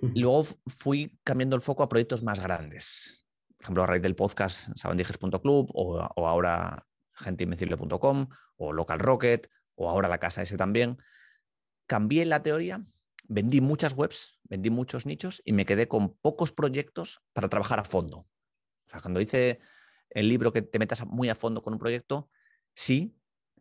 [0.00, 3.21] Luego fui cambiando el foco a proyectos más grandes
[3.62, 10.18] ejemplo, a raíz del podcast sabandijes.club o, ahora genteinvencible.com o Local Rocket o ahora la
[10.18, 10.98] casa ese también,
[11.86, 12.84] cambié la teoría,
[13.28, 17.84] vendí muchas webs, vendí muchos nichos y me quedé con pocos proyectos para trabajar a
[17.84, 18.18] fondo.
[18.18, 19.60] O sea, cuando hice
[20.10, 22.30] el libro que te metas muy a fondo con un proyecto,
[22.74, 23.16] sí,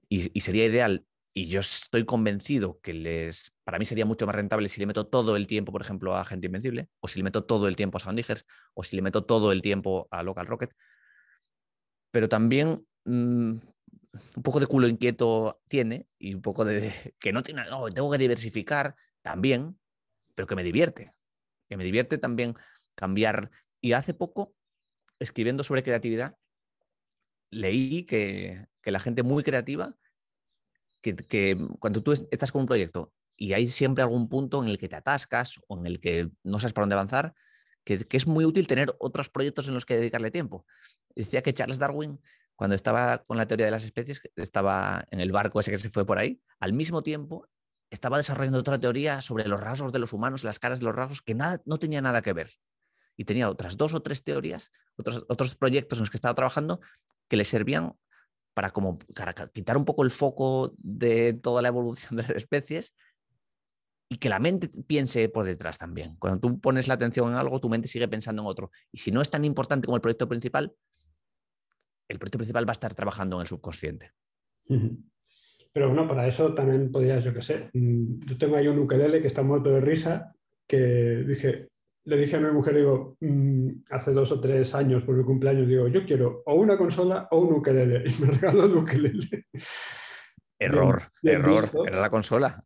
[0.10, 4.68] y sería ideal y yo estoy convencido que les, para mí sería mucho más rentable
[4.68, 7.46] si le meto todo el tiempo, por ejemplo, a Gente Invencible, o si le meto
[7.46, 10.72] todo el tiempo a Sounddigers, o si le meto todo el tiempo a Local Rocket.
[12.12, 13.52] Pero también mm,
[14.36, 18.12] un poco de culo inquieto tiene y un poco de que no tiene, no, tengo
[18.12, 19.80] que diversificar también,
[20.36, 21.14] pero que me divierte.
[21.70, 22.56] Que me divierte también
[22.96, 23.52] cambiar.
[23.80, 24.54] Y hace poco,
[25.20, 26.36] escribiendo sobre creatividad,
[27.52, 29.96] leí que, que la gente muy creativa
[31.02, 34.88] que, cuando tú estás con un proyecto y hay siempre algún punto en el que
[34.88, 37.34] te atascas o en el que no sabes para dónde avanzar,
[37.84, 40.66] que, es muy útil tener otros proyectos en los que dedicarle tiempo.
[41.16, 42.20] Decía que Charles Darwin,
[42.56, 45.90] cuando estaba con la teoría de las especies, estaba en el barco ese que se
[45.90, 47.48] fue por ahí, al mismo tiempo
[47.90, 51.22] estaba desarrollando otra teoría sobre los rasgos de los humanos, las caras de los rasgos,
[51.22, 52.52] que nada, no tenía nada que ver.
[53.18, 56.80] Y tenía otras dos o tres teorías, otros, otros proyectos en los que estaba trabajando
[57.28, 57.94] que le servían
[58.54, 58.98] para, como,
[59.54, 62.96] quitar un poco el foco de toda la evolución de las especies
[64.10, 66.18] y que la mente piense por detrás también.
[66.18, 68.72] Cuando tú pones la atención en algo, tu mente sigue pensando en otro.
[68.92, 70.74] Y si no es tan importante como el proyecto principal,
[72.10, 74.12] el proyecto principal va a estar trabajando en el subconsciente.
[75.74, 79.22] Pero bueno, para eso también podrías, yo qué sé, mm, yo tengo ahí un ukelele
[79.22, 80.36] que está muerto de risa,
[80.68, 81.70] que dije,
[82.06, 85.68] le dije a mi mujer, digo, mm, hace dos o tres años por mi cumpleaños,
[85.68, 88.04] digo, yo quiero o una consola o un ukelele.
[88.20, 89.46] Y me regaló el ukelele.
[90.60, 92.64] Error, error, era la consola.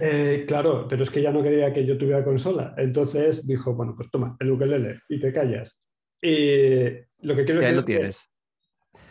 [0.00, 2.74] Eh, claro, pero es que ya no quería que yo tuviera consola.
[2.76, 5.78] Entonces dijo, bueno, pues toma, el ukelele y te callas.
[6.20, 6.90] Y
[7.22, 8.28] lo que quiero decir lo es que- tienes.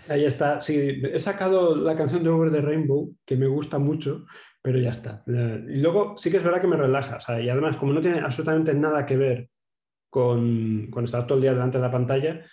[0.08, 0.62] Ahí está.
[0.62, 4.26] Sí, he sacado la canción de Over the Rainbow, que me gusta mucho,
[4.62, 5.24] pero ya está.
[5.28, 7.18] Eh, Y luego sí que es verdad que me relaja.
[7.18, 9.50] o sea, y además, como no tiene absolutamente nada que ver
[10.12, 12.46] con, con estar todo el día delante de la pantalla,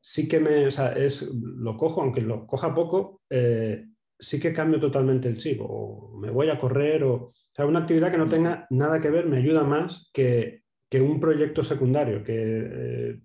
[0.00, 3.86] sí que me, o sea, es, lo cojo, aunque lo coja poco, eh,
[4.18, 5.60] sí que cambio totalmente el chip.
[5.62, 9.10] O me voy a correr, o, o sea, una actividad que no tenga nada que
[9.10, 13.20] ver me ayuda más que, que un proyecto secundario, que eh,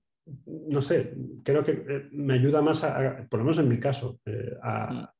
[0.70, 3.80] no sé, creo que eh, me ayuda más, a, a- por lo menos en mi
[3.80, 5.14] caso, eh, a,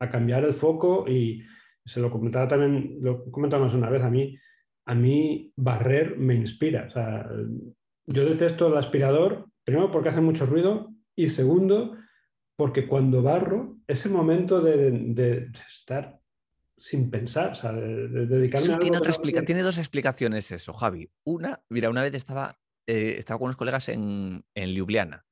[0.00, 1.42] a cambiar el foco y
[1.84, 4.36] se lo comentaba también, lo de una vez, a mí,
[4.86, 6.86] a mí barrer me inspira.
[6.88, 7.28] O sea,
[8.12, 11.96] yo detesto el aspirador, primero porque hace mucho ruido y segundo
[12.56, 16.20] porque cuando barro, ese momento de, de- de estar
[16.76, 19.78] sin pensar, o sea, de, de dedicarme Eso a algo tiene, otra explica- tiene dos
[19.78, 21.10] explicaciones eso, Javi.
[21.24, 25.26] Una, mira, una vez estaba, eh, estaba con unos colegas en, en Ljubljana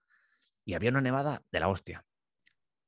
[0.64, 2.04] y había una nevada de la hostia.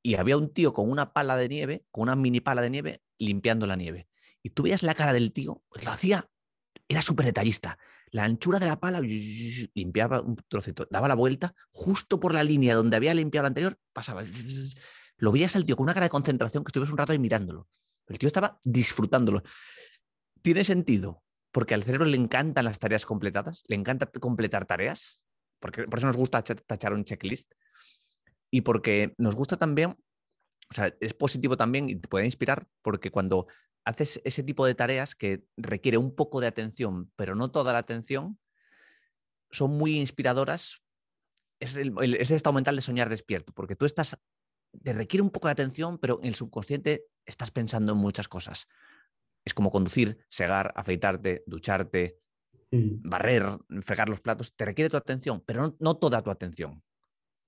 [0.03, 3.03] Y había un tío con una pala de nieve, con una mini pala de nieve,
[3.19, 4.07] limpiando la nieve.
[4.41, 6.29] Y tú veías la cara del tío, pues lo hacía,
[6.87, 7.77] era súper detallista.
[8.11, 12.75] La anchura de la pala, limpiaba un trocito, daba la vuelta, justo por la línea
[12.75, 14.23] donde había limpiado la anterior, pasaba.
[15.17, 17.69] Lo veías al tío con una cara de concentración que estuvieras un rato ahí mirándolo.
[18.07, 19.43] El tío estaba disfrutándolo.
[20.41, 25.23] Tiene sentido, porque al cerebro le encantan las tareas completadas, le encanta completar tareas,
[25.59, 27.53] porque por eso nos gusta cha- tachar un checklist
[28.49, 33.11] y porque nos gusta también, o sea, es positivo también y te puede inspirar porque
[33.11, 33.47] cuando
[33.85, 37.79] haces ese tipo de tareas que requiere un poco de atención, pero no toda la
[37.79, 38.39] atención,
[39.49, 40.81] son muy inspiradoras.
[41.59, 44.17] Es el, el- ese estado mental de soñar despierto, porque tú estás,
[44.83, 48.67] te requiere un poco de atención, pero en el subconsciente estás pensando en muchas cosas.
[49.45, 52.19] Es como conducir, segar, afeitarte, ducharte,
[53.03, 53.43] barrer,
[53.81, 56.83] fregar los platos, te requiere tu atención, pero no, no toda tu atención.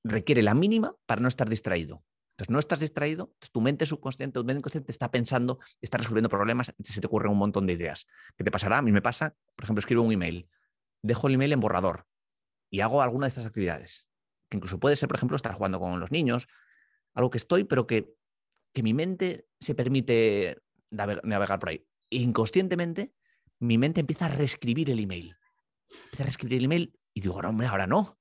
[0.04, 2.06] Requiere la mínima para no estar distraído.
[2.34, 6.74] Entonces, no estás distraído, tu mente subconsciente, tu mente inconsciente está pensando, está resolviendo problemas,
[6.80, 8.08] se te ocurren un montón de ideas.
[8.36, 8.80] ¿Qué te pasará?
[8.80, 10.50] A mí me pasa, por ejemplo, escribo un email,
[11.04, 12.08] dejo el email en borrador
[12.72, 14.08] y hago alguna de estas actividades.
[14.50, 16.48] Que incluso puede ser, por ejemplo, estar jugando con los niños,
[17.14, 18.16] algo que estoy, pero que,
[18.74, 20.58] que mi mente se permite
[20.90, 21.86] nave- navegar por ahí.
[22.10, 23.14] E inconscientemente,
[23.60, 25.38] mi mente empieza a reescribir el email.
[26.06, 28.20] Empieza a reescribir el email y digo, no, hombre, ahora no,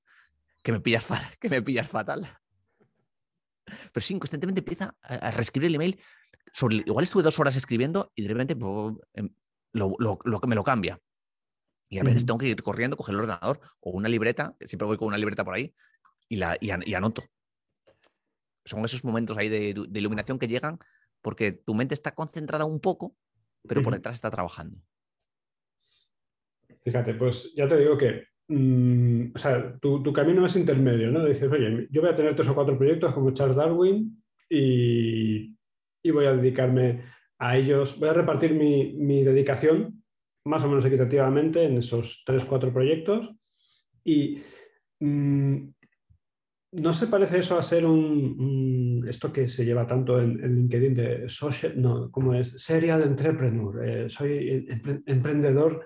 [0.61, 1.07] que me pillas,
[1.39, 2.39] que me pillas fatal.
[3.65, 5.99] Pero sí, inconscientemente empieza a, reescribir el email.
[6.51, 8.57] Sobre, igual estuve dos horas escribiendo y de repente
[9.13, 9.29] em,
[9.71, 10.99] lo, lo- me lo cambia.
[11.89, 14.87] Y a veces tengo que ir corriendo, coger el ordenador o una libreta, que siempre
[14.87, 15.75] voy con una libreta por ahí,
[16.27, 17.23] y, la, y, an- y anoto.
[18.65, 20.79] Son esos momentos ahí de, de iluminación que llegan
[21.21, 23.15] porque tu mente está concentrada un poco,
[23.67, 24.77] pero por detrás está trabajando.
[26.83, 31.25] Fíjate, pues ya te digo que mm, o sea, tu, tu camino es intermedio, ¿no?
[31.25, 35.55] Dices, oye, yo voy a tener tres o cuatro proyectos como Charles Darwin y,
[36.03, 37.03] y voy a dedicarme
[37.39, 40.03] a ellos, voy a repartir mi, mi dedicación
[40.45, 43.33] más o menos equitativamente en esos tres, cuatro proyectos
[44.03, 44.39] y
[44.99, 45.69] mm,
[46.73, 47.99] no se parece eso a ser un,
[48.39, 52.53] un- esto que se lleva tanto en, en LinkedIn de social, no, ¿cómo es?
[52.57, 55.85] Serial entrepreneur, eh, soy empre- emprendedor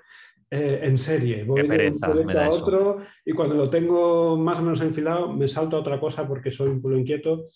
[0.50, 1.44] eh, en serie.
[1.44, 2.66] Voy de un pereza me proyecto da a eso.
[2.66, 6.52] otro y cuando lo tengo más o menos enfilado me salto a otra cosa porque
[6.52, 7.48] soy un culo inquieto.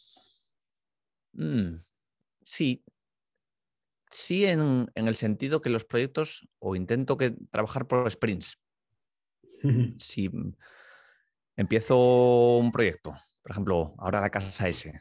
[1.33, 1.75] Mm,
[2.43, 2.83] sí.
[4.09, 8.59] Sí, en, en el sentido que los proyectos, o intento que trabajar por sprints.
[9.97, 10.29] Si
[11.55, 14.91] empiezo un proyecto, por ejemplo, ahora la casa S,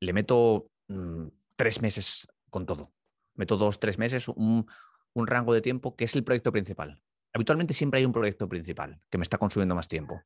[0.00, 2.92] le meto mm, tres meses con todo.
[3.34, 4.66] Meto dos, tres meses, un,
[5.12, 7.02] un rango de tiempo que es el proyecto principal.
[7.32, 10.22] Habitualmente siempre hay un proyecto principal que me está consumiendo más tiempo.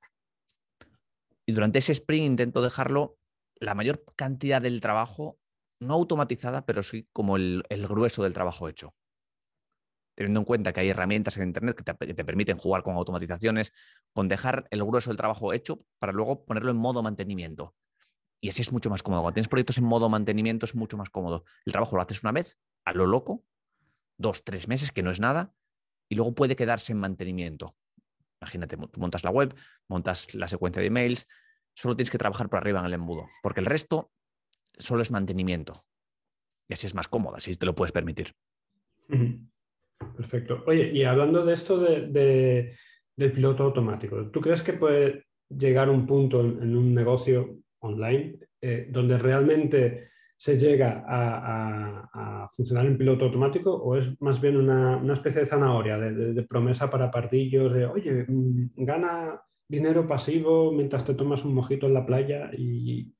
[1.46, 3.18] Y durante ese sprint intento dejarlo
[3.56, 5.38] la mayor cantidad del trabajo,
[5.80, 8.94] no automatizada, pero sí como el, grueso del trabajo hecho.
[10.14, 12.96] Teniendo en cuenta que hay herramientas en Internet que te, que te permiten jugar con
[12.96, 13.72] automatizaciones,
[14.12, 17.74] con dejar el grueso del trabajo hecho para luego ponerlo en modo mantenimiento.
[18.40, 19.22] Y así es mucho más cómodo.
[19.22, 21.44] Cuando tienes proyectos en modo mantenimiento es mucho más cómodo.
[21.64, 23.44] El trabajo lo haces una vez, a lo loco,
[24.18, 25.54] dos, tres meses, que no es nada,
[26.08, 27.76] y luego puede quedarse en mantenimiento.
[28.40, 29.54] Imagínate, tú montas la web,
[29.88, 31.26] montas la secuencia de emails,
[31.74, 34.12] solo tienes que trabajar por arriba en el embudo, porque el resto
[34.78, 35.84] solo es mantenimiento.
[36.68, 38.34] Y así es más cómodo, así te lo puedes permitir.
[40.16, 40.62] Perfecto.
[40.66, 42.76] Oye, y hablando de esto de, de-
[43.16, 48.38] del piloto automático, ¿tú crees que puede llegar un punto en, en un negocio online
[48.60, 55.12] eh, donde realmente se llega a, funcionar en piloto automático o es más bien una,
[55.12, 61.14] especie de zanahoria, de, promesa para partillos, de, oye, mm, gana dinero pasivo mientras te
[61.14, 63.12] tomas un mojito en la playa y,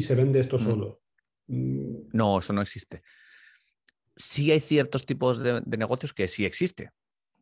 [0.00, 0.60] se vende esto mm.
[0.60, 1.00] solo.
[1.46, 2.08] Mm.
[2.12, 3.02] No, eso no existe.
[4.16, 6.90] Sí hay ciertos tipos de, negocios que sí existe.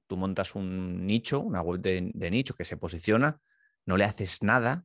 [0.06, 3.40] Tú montas un nicho, una web de nicho que se posiciona,
[3.86, 4.84] no le haces nada,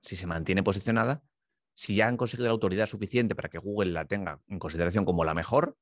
[0.00, 1.22] si se mantiene posicionada,
[1.76, 5.24] si ya han conseguido la autoridad suficiente para que Google la tenga en consideración como
[5.24, 5.76] la mejor,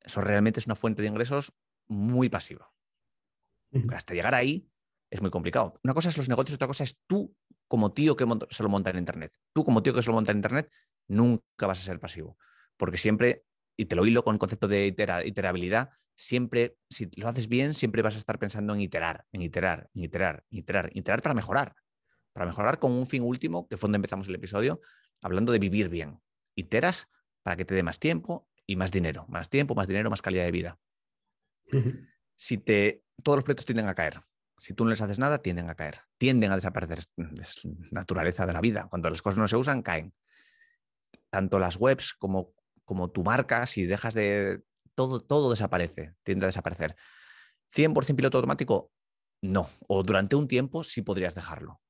[0.00, 1.52] eso realmente es una fuente de ingresos
[1.86, 2.70] muy pasiva.
[3.92, 4.68] Hasta llegar ahí
[5.08, 5.78] es muy complicado.
[5.84, 7.34] Una cosa es los negocios, otra cosa es tú
[7.68, 9.32] como tío que se lo monta en Internet.
[9.52, 10.72] Tú como tío que se lo monta en Internet
[11.06, 12.36] nunca vas a ser pasivo.
[12.76, 13.44] Porque siempre,
[13.76, 18.02] y te lo hilo con el concepto de iterabilidad, siempre, si lo haces bien, siempre
[18.02, 21.76] vas a estar pensando en iterar, en iterar, en iterar, en iterar, iterar para mejorar
[22.38, 24.80] para mejorar con un fin último, que fue donde empezamos el episodio,
[25.22, 26.20] hablando de vivir bien.
[26.54, 27.08] Iteras
[27.42, 29.26] para que te dé más tiempo y más dinero.
[29.28, 30.78] Más tiempo, más dinero, más calidad de vida.
[32.36, 34.20] Si te, todos los proyectos tienden a caer.
[34.60, 36.02] Si tú no les haces nada, tienden a caer.
[36.16, 37.00] Tienden a desaparecer.
[37.40, 37.60] Es
[37.90, 38.86] naturaleza de la vida.
[38.88, 40.14] Cuando las cosas no se usan, caen.
[41.30, 44.62] Tanto las webs como, como tu marca, si dejas de...
[44.94, 46.94] Todo, todo desaparece, tiende a desaparecer.
[47.74, 48.92] 100% piloto automático,
[49.42, 49.68] no.
[49.88, 51.80] O durante un tiempo sí podrías dejarlo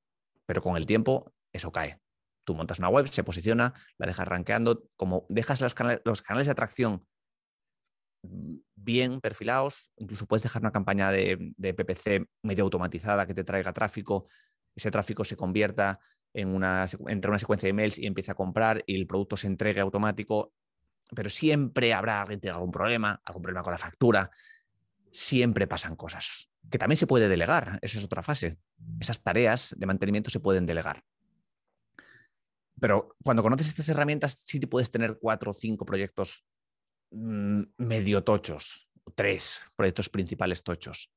[0.49, 2.01] pero con el tiempo eso cae.
[2.45, 7.07] Tú montas una web, se posiciona, la dejas rankeando, como dejas los canales, de atracción
[8.75, 14.27] bien perfilados, incluso puedes dejar una campaña de, PPC medio automatizada que te traiga tráfico,
[14.75, 16.01] ese tráfico se convierta
[16.33, 19.49] en una, entre una secuencia de emails y empieza a comprar y el producto se
[19.49, 20.55] entregue automático,
[21.15, 24.31] pero siempre habrá algún problema, algún problema con la factura,
[25.11, 28.59] siempre pasan cosas que también se puede delegar, esa es otra fase.
[29.01, 31.03] Esas tareas de mantenimiento se pueden delegar.
[32.81, 36.45] Pero cuando conoces estas herramientas, sí te puedes tener cuatro o cinco proyectos
[37.11, 41.13] mm, medio tochos, tres proyectos principales tochos.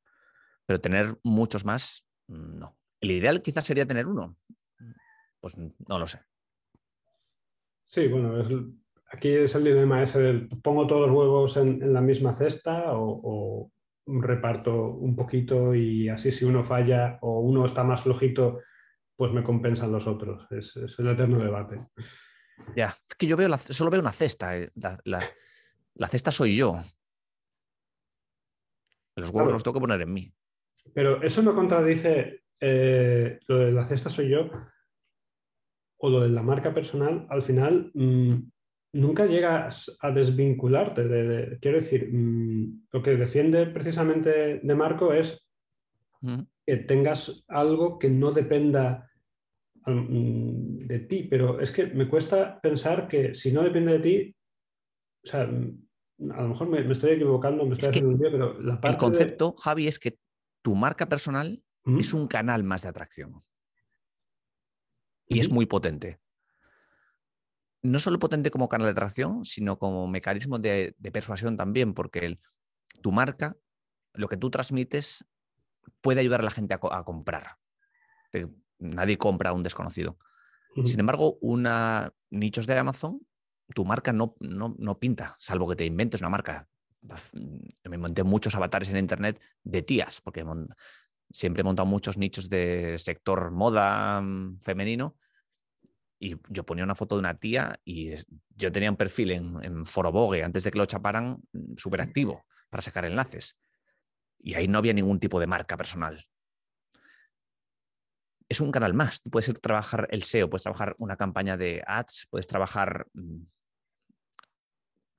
[0.66, 2.78] Pero tener muchos más, no.
[3.00, 4.38] El ideal quizás sería tener uno.
[5.39, 6.20] Pues no lo sé.
[7.92, 8.74] Sí, bueno,
[9.12, 13.70] aquí es el dilema ese del pongo todos los huevos en, la misma cesta o,
[14.20, 18.59] reparto un poquito y así si uno falla o uno está más flojito,
[19.16, 20.47] pues me compensan los otros.
[20.51, 21.88] Es, el eterno debate.
[22.76, 24.57] Ya, es que yo veo solo veo una cesta.
[24.57, 24.72] Eh,
[25.05, 26.76] la, cesta soy yo.
[29.16, 30.34] Los huevos los tengo que poner en mí.
[30.93, 34.49] Pero eso no contradice eh, lo de la cesta soy yo
[35.97, 37.28] o lo de la marca personal.
[37.30, 38.34] Al final, mm,
[38.94, 41.08] nunca llegas a desvincularte.
[41.08, 45.44] De, quiero decir, mm, lo que defiende precisamente de Marco es
[46.66, 49.10] que tengas algo que no dependa
[49.86, 54.36] mm, de ti, pero es que me cuesta pensar que si no depende de ti,
[55.24, 58.62] o sea, mm, a lo mejor me, estoy equivocando, me estoy haciendo un día, pero
[58.62, 60.18] la parte El concepto, Javi, es que
[60.62, 61.64] tu marca personal
[61.98, 63.34] es un canal más de atracción.
[65.28, 66.20] Y es muy potente
[67.84, 72.38] no solo potente como canal de atracción, sino como mecanismo de, persuasión también, porque
[73.01, 73.57] tu marca,
[74.13, 75.25] lo que tú transmites,
[76.01, 77.57] puede ayudar a la gente a, comprar.
[78.77, 80.17] Nadie compra a un desconocido.
[80.84, 83.19] Sin embargo, una nichos de Amazon,
[83.73, 86.67] tu marca no, no, pinta, salvo que te inventes una marca.
[87.84, 90.45] Me monté muchos avatares en internet de tías, porque
[91.32, 95.17] siempre he montado muchos nichos de sector moda mm, femenino
[96.24, 98.13] y yo ponía una foto de una tía y
[98.55, 102.45] yo tenía un perfil en, en Forobogue antes de que lo chaparan mm, súper activo
[102.69, 103.59] para sacar enlaces.
[104.38, 106.24] Y ahí no había ningún tipo de marca personal.
[108.47, 109.24] Es un canal más.
[109.24, 113.41] Tú puedes trabajar el SEO, puedes trabajar una campaña de ads, puedes trabajar mm,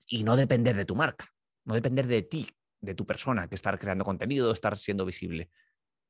[0.07, 1.27] y no depender de tu marca,
[1.65, 2.49] no depender de ti,
[2.81, 5.51] de tu persona, que estar creando contenido, estar siendo visible.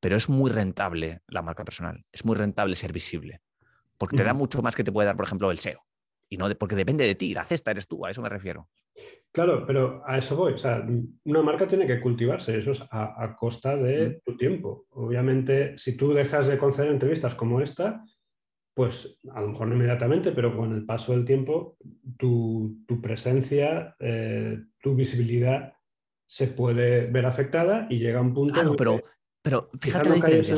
[0.01, 3.41] Pero es muy rentable la marca personal, es muy rentable ser visible
[4.03, 5.79] porque te da mucho más que te puede dar, por ejemplo, el SEO.
[6.29, 8.69] Y no porque depende de ti, la cesta eres tú, a eso me refiero.
[9.31, 10.55] Claro, pero a eso voy.
[10.55, 10.85] O sea,
[11.23, 14.87] una marca tiene que cultivarse, eso es a, costa de tu tiempo.
[14.91, 18.03] Obviamente, si tú dejas de conceder entrevistas como esta,
[18.75, 21.77] pues a lo mejor no inmediatamente, pero con el paso del tiempo,
[22.19, 25.75] tu, presencia, eh, tu visibilidad
[26.27, 28.55] se puede ver afectada y llega un punto.
[28.55, 29.01] Claro, pero,
[29.41, 30.57] pero fíjate la diferencia,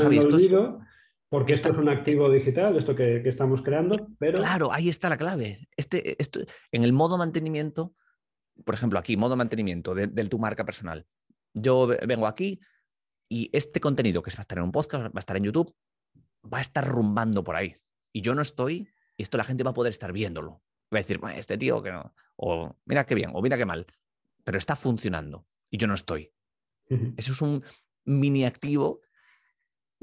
[1.34, 4.38] porque esto es un activo digital, esto que, estamos creando, pero...
[4.38, 5.68] Claro, ahí está la clave.
[5.76, 6.38] Este, esto,
[6.70, 7.96] en el modo mantenimiento,
[8.64, 11.08] por ejemplo, aquí, modo mantenimiento de, tu marca personal.
[11.52, 12.60] Yo vengo aquí
[13.28, 15.74] y este contenido que va a estar en un podcast, va a estar en YouTube,
[16.44, 17.74] va a estar rumbando por ahí.
[18.12, 20.62] Y yo no estoy, y esto la gente va a poder estar viéndolo.
[20.94, 23.86] va a decir, este tío que no, o mira qué bien, o mira qué mal,
[24.44, 26.32] pero está funcionando y yo no estoy.
[27.16, 27.64] Eso es un
[28.04, 29.00] mini activo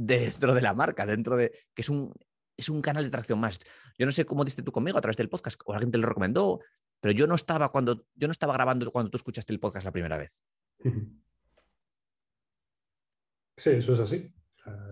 [0.05, 2.13] dentro de la marca, dentro de que es un,
[2.57, 3.59] es un canal de tracción más.
[3.97, 6.07] Yo no sé cómo diste tú conmigo a través del podcast, o alguien te lo
[6.07, 6.59] recomendó,
[6.99, 9.91] pero yo no estaba cuando yo no estaba grabando cuando tú escuchaste el podcast la
[9.91, 10.43] primera vez.
[13.57, 14.33] Sí, eso es así.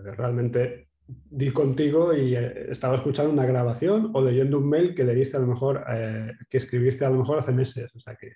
[0.04, 5.38] realmente di contigo y eh, estaba escuchando una grabación o leyendo un mail que leíste
[5.38, 7.90] a lo mejor, eh, que escribiste a lo mejor hace meses.
[7.96, 8.34] O sea que,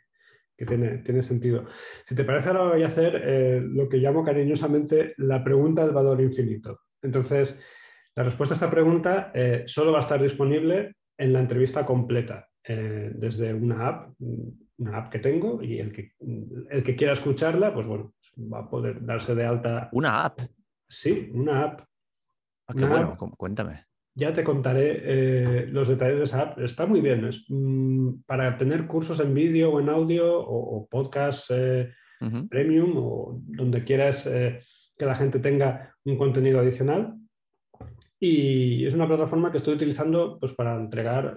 [0.56, 1.66] tiene, tiene, sentido.
[2.06, 5.94] Si te parece, ahora voy a hacer eh, lo que llamo cariñosamente la pregunta del
[5.94, 6.82] valor infinito.
[7.02, 7.60] Entonces,
[8.16, 9.34] la respuesta a esta pregunta
[9.66, 14.14] solo va a estar disponible en la entrevista completa, desde una app,
[14.78, 16.14] una app que tengo y el que,
[16.70, 19.90] el que quiera escucharla, pues bueno, va a poder darse de alta.
[19.92, 20.40] ¿Una app?
[20.88, 21.82] Sí, una app.
[22.68, 23.86] Ah, qué bueno, cuéntame.
[24.16, 26.60] Ya te contaré eh, los detalles de esa app.
[26.60, 27.26] Está muy bien.
[27.26, 31.92] Es, mm, para tener cursos en vídeo o en audio o, podcast eh,
[32.50, 34.62] premium o donde quieras eh,
[34.98, 37.16] que la gente tenga un contenido adicional.
[38.20, 41.36] Y es una plataforma que estoy utilizando pues, para entregar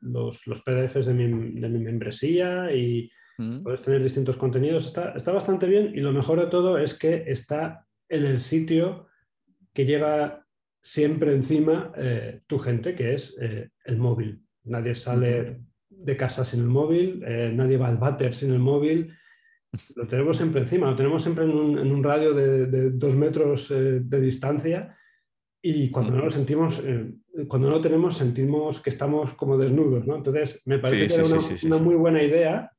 [0.00, 3.08] los, los, PDFs de mi, de mi membresía y
[3.38, 3.62] mm.
[3.62, 4.86] puedes tener distintos contenidos.
[4.86, 9.06] Está, está bastante bien y lo mejor de todo es que está en el sitio
[9.74, 10.43] que lleva
[10.84, 14.42] siempre encima eh, tu gente, que es eh, el móvil.
[14.64, 19.10] Nadie sale de casa sin el móvil, eh, nadie va al váter sin el móvil.
[19.96, 24.94] Lo tenemos siempre encima, lo tenemos siempre en un, radio de, dos metros de distancia
[25.60, 26.80] y cuando no lo sentimos,
[27.48, 30.06] cuando no lo tenemos, sentimos que estamos como desnudos.
[30.06, 30.16] ¿no?
[30.16, 32.70] Entonces, me parece que era una, muy buena idea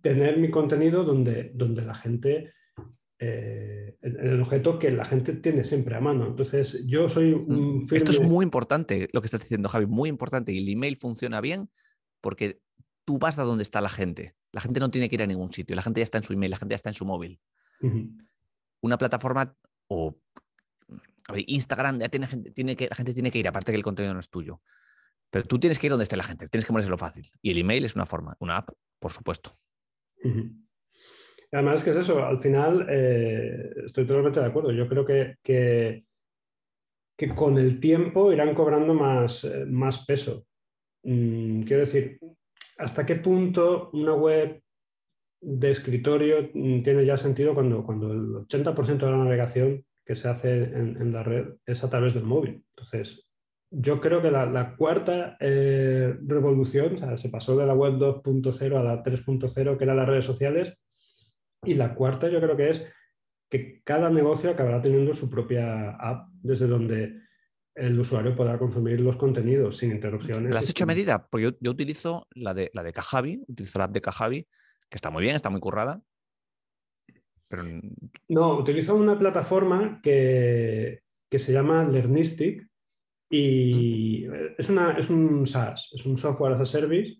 [0.00, 2.52] tener mi contenido donde, donde la gente
[3.24, 6.26] eh, el objeto que la gente tiene siempre a mano.
[6.26, 7.94] Entonces, yo soy un mm.
[7.94, 10.52] Esto es muy importante, lo que estás diciendo, Javi, muy importante.
[10.52, 11.70] Y el email funciona bien
[12.20, 12.60] porque
[13.04, 14.34] tú vas a donde está la gente.
[14.50, 16.32] La gente no tiene que ir a ningún sitio, la gente ya está en su
[16.32, 17.40] email, la gente ya está en su móvil.
[18.80, 19.56] Una plataforma
[19.86, 20.16] o
[21.34, 24.30] Instagram ya tiene que, la gente tiene que ir, aparte que el contenido no es
[24.30, 24.60] tuyo.
[25.30, 27.30] Pero tú tienes que ir donde esté la gente, tienes que lo fácil.
[27.40, 29.56] Y el email es una forma, una app, por supuesto.
[31.52, 34.72] Además es que es eso, al final eh, estoy totalmente de acuerdo.
[34.72, 36.04] Yo creo que, que,
[37.36, 40.46] con el tiempo irán cobrando más, eh, más peso.
[41.04, 42.18] Mm, quiero decir,
[42.78, 44.62] ¿hasta qué punto una web
[45.42, 50.28] de escritorio mm, tiene ya sentido cuando, cuando el 80% de la navegación que se
[50.28, 52.64] hace en, la red es a través del móvil?
[52.74, 53.28] Entonces,
[53.70, 58.76] yo creo que la, cuarta eh, revolución, o sea, se pasó de la web 2.0
[58.78, 60.78] a la 3.0, que eran las redes sociales,
[61.64, 62.86] y la cuarta yo creo que es
[63.50, 67.20] que cada negocio acabará teniendo su propia app desde donde
[67.74, 70.52] el usuario podrá consumir los contenidos sin interrupciones.
[70.52, 71.28] ¿La has hecho a medida?
[71.28, 74.42] Porque yo, utilizo la de, la de Kajabi, utilizo la app de Kajabi,
[74.90, 76.02] que está muy bien, está muy currada.
[77.48, 77.64] Pero...
[78.28, 82.66] No, utilizo una plataforma que, que se llama Lernistic
[83.30, 84.26] y
[84.58, 87.16] es, una, es un SaaS, es un software as a service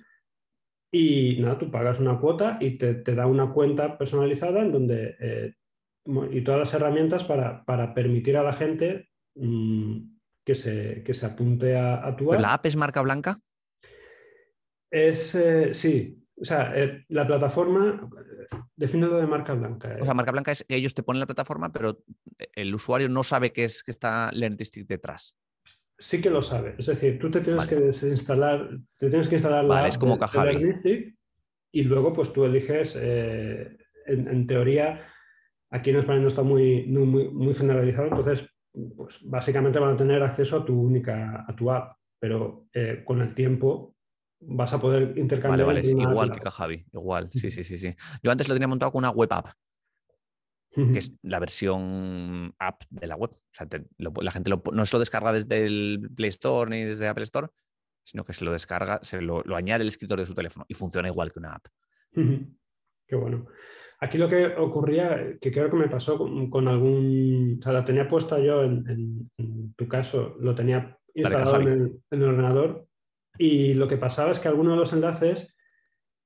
[0.95, 5.55] y nada, tú pagas una cuota y te, da una cuenta personalizada en donde eh,
[6.31, 10.01] y todas las herramientas para, permitir a la gente mm,
[10.45, 12.41] que, se, se, apunte a, tu app.
[12.41, 13.39] ¿La app es marca blanca?
[14.91, 16.19] Es eh, sí.
[16.39, 18.11] O sea, eh, la plataforma,
[18.77, 19.97] define lo de marca blanca.
[19.99, 22.03] O sea, marca blanca es que ellos te ponen la plataforma, pero
[22.55, 25.39] el usuario no sabe que es que está District detrás
[26.03, 26.75] sí que lo sabe.
[26.79, 30.19] Es decir, tú te tienes que desinstalar, te tienes que instalar la es como
[31.75, 35.01] y luego pues tú eliges, eh, en, teoría,
[35.71, 38.47] aquí en España no está muy, muy, generalizado, entonces
[38.97, 43.23] pues básicamente van a tener acceso a tu única, a tu app, pero eh, con
[43.23, 43.95] el tiempo
[44.41, 45.67] vas a poder intercambiar.
[45.67, 47.95] Vale, vale, igual que Kajabi, igual, sí, sí, sí, sí.
[48.23, 49.47] Yo antes lo tenía montado con una web app,
[50.75, 53.31] que es la versión app de la web.
[53.31, 53.67] O sea,
[53.99, 57.49] la gente no se lo descarga desde el Play Store ni desde Apple Store,
[58.05, 61.09] sino que se lo descarga, se lo, añade el escritorio de su teléfono y funciona
[61.09, 61.67] igual que una app.
[63.07, 63.47] Qué bueno.
[64.01, 68.09] Aquí lo que ocurría, que creo que me pasó con, algún, o sea, la tenía
[68.09, 69.31] puesta yo en,
[69.77, 72.87] tu caso, lo tenía instalado en el, ordenador
[73.39, 75.52] y lo que pasaba es que algunos de los enlaces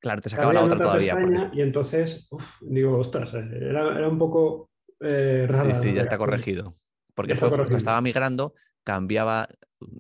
[0.07, 1.19] Claro, te sacaba la otra todavía.
[1.53, 2.29] Y entonces,
[2.61, 6.77] digo, ostras, eh, era, un poco eh, Sí, sí, ya está corregido.
[7.13, 8.55] Porque fue cuando estaba migrando,
[8.85, 9.49] cambiaba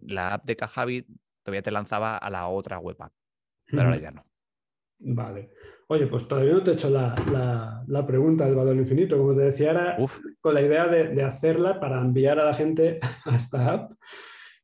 [0.03, 1.07] la app de Kajabi,
[1.43, 3.13] todavía te lanzaba a la otra web app,
[3.67, 4.25] pero ahora ya no.
[5.01, 5.51] Vale.
[5.89, 9.19] Oye, pues todavía no te he hecho la, pregunta del valor infinito.
[9.19, 9.97] Como te decía, era
[10.41, 13.93] con la idea de, hacerla para enviar a la gente a esta app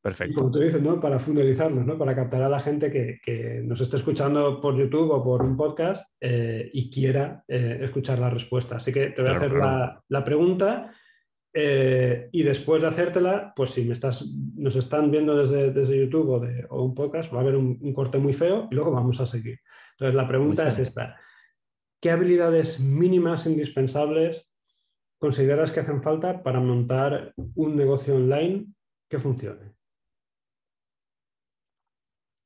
[0.03, 0.37] perfecto.
[0.37, 1.01] como tú dices, ¿no?
[1.01, 1.97] Para fundelizarnos, ¿no?
[1.97, 6.07] Para captar a la gente que, nos esté escuchando por YouTube o por un podcast
[6.21, 8.77] eh, y quiera eh, escuchar la respuesta.
[8.77, 9.53] Así que te voy a hacer
[10.09, 10.93] La, pregunta
[11.55, 14.27] eh, y después de hacértela, pues si me estás,
[14.57, 17.93] nos están viendo desde, desde YouTube o, de, o, un podcast, va a haber un,
[17.93, 19.61] corte muy feo y luego vamos a seguir.
[19.93, 21.17] Entonces, la pregunta es esta.
[22.01, 24.51] ¿Qué habilidades mínimas indispensables
[25.19, 28.67] consideras que hacen falta para montar un negocio online
[29.09, 29.73] que funcione?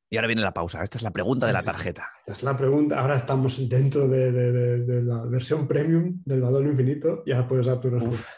[0.08, 0.82] Y ahora viene la pausa.
[0.82, 2.08] Esta es la pregunta de la tarjeta.
[2.20, 3.00] Esta es la pregunta.
[3.00, 7.90] Ahora estamos dentro de, la versión premium del valor infinito y ahora puedes dar tu
[7.90, 8.30] respuesta.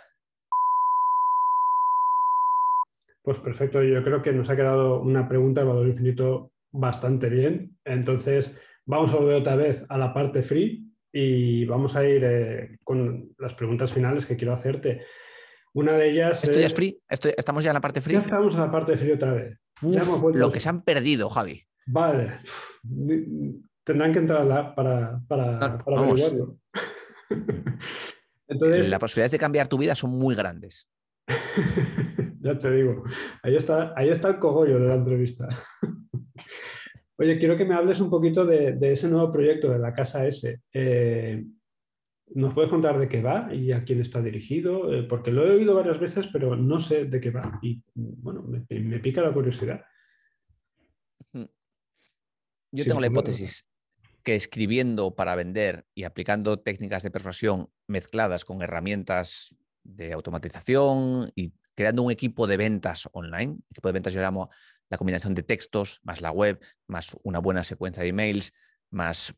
[3.22, 3.82] Pues perfecto.
[3.82, 7.76] Yo creo que nos ha quedado una pregunta del valor infinito bastante bien.
[7.84, 8.56] Entonces,
[8.86, 13.34] vamos a volver otra vez a la parte free y vamos a ir eh, con
[13.38, 15.02] las preguntas finales que quiero hacerte.
[15.74, 16.42] Una de ellas.
[16.44, 17.00] ¿Esto ya es free?
[17.08, 18.14] ¿Estamos ya en la parte free?
[18.14, 19.58] Ya estamos en la parte free otra vez.
[20.34, 21.62] lo que se han perdido, Javi.
[21.86, 22.38] Vale.
[23.84, 26.58] Tendrán que entrar para, para, para averiguarlo.
[28.48, 30.90] Entonces, Las posibilidades de cambiar tu vida son muy grandes.
[32.40, 33.04] ya te digo.
[33.42, 35.48] Ahí está, ahí está el cogollo de la entrevista.
[37.20, 40.60] Oye, quiero que me hables un poquito de, ese nuevo proyecto de la Casa S.
[40.72, 41.44] Eh,
[42.34, 44.92] ¿Nos puedes contar de qué va y a quién está dirigido?
[44.92, 47.58] Eh, porque lo he oído varias veces, pero no sé de qué va.
[47.62, 49.84] Y bueno, me, pica la curiosidad.
[52.70, 53.66] Yo tengo la hipótesis
[54.22, 61.54] que escribiendo para vender y aplicando técnicas de persuasión mezcladas con herramientas de automatización y
[61.74, 64.50] creando un equipo de ventas online, equipo de ventas yo llamo
[64.90, 68.52] la combinación de textos, más la web, más una buena secuencia de emails,
[68.90, 69.34] más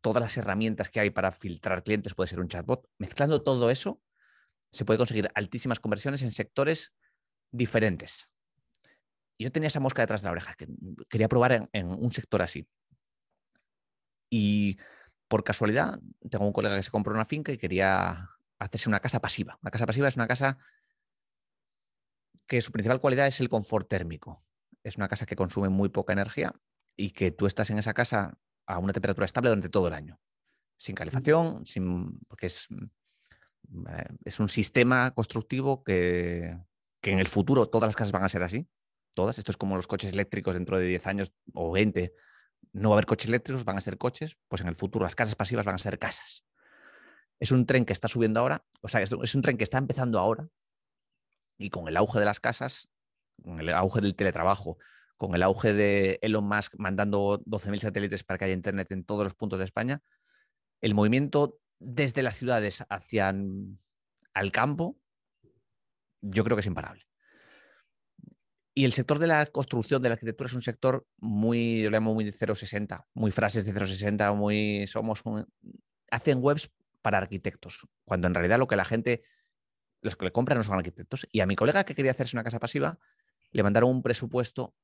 [0.00, 4.00] todas las herramientas que hay para filtrar clientes, puede ser un chatbot, mezclando todo eso,
[4.72, 6.94] se puede conseguir altísimas conversiones en sectores
[7.50, 8.30] diferentes.
[9.38, 10.68] Yo tenía esa mosca detrás de la oreja, que
[11.10, 12.66] quería probar en, un sector así.
[14.30, 14.78] Y
[15.28, 15.98] por casualidad,
[16.30, 19.58] tengo un colega que se compró una finca y quería hacerse una casa pasiva.
[19.62, 20.58] Una casa pasiva es una casa
[22.46, 24.38] que su principal cualidad es el confort térmico.
[24.82, 26.52] Es una casa que consume muy poca energía
[26.96, 30.20] y que tú estás en esa casa a una temperatura estable durante todo el año,
[30.76, 36.58] sin calefacción, sin, porque es, eh, es un sistema constructivo que,
[37.02, 38.68] en el futuro todas las casas van a ser así.
[39.14, 39.38] Todas.
[39.38, 42.12] Esto es como los coches eléctricos dentro de 10 años o 20.
[42.72, 44.36] No va a haber coches eléctricos, van a ser coches.
[44.48, 46.44] Pues en el futuro las casas pasivas van a ser casas.
[47.38, 50.18] Es un tren que está subiendo ahora, o sea, es un tren que está empezando
[50.18, 50.48] ahora
[51.58, 52.88] y con el auge de las casas,
[53.42, 54.78] con el auge del teletrabajo,
[55.16, 59.24] con el auge de Elon Musk mandando 12.000 satélites para que haya Internet en todos
[59.24, 60.02] los puntos de España,
[60.80, 63.34] el movimiento desde las ciudades hacia
[64.34, 64.98] al campo,
[66.20, 67.06] yo creo que es imparable.
[68.74, 71.96] Y el sector de la construcción, de la arquitectura, es un sector muy, yo le
[71.96, 75.22] llamo muy de 060, muy frases de 060, muy somos
[76.10, 79.22] hacen webs para arquitectos, cuando en realidad lo que la gente,
[80.02, 81.26] los que le compran no son arquitectos.
[81.32, 82.98] Y a mi colega que quería hacerse una casa pasiva,
[83.50, 84.74] le mandaron un presupuesto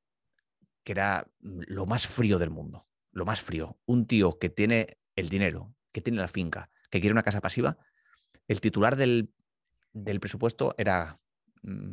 [0.85, 3.79] que era mm, lo más frío del mundo, lo más frío.
[3.87, 7.79] Un tío que tiene el dinero, que tiene la finca, que quiere una casa pasiva,
[8.49, 9.33] el titular del,
[10.21, 11.21] presupuesto era
[11.63, 11.93] mm,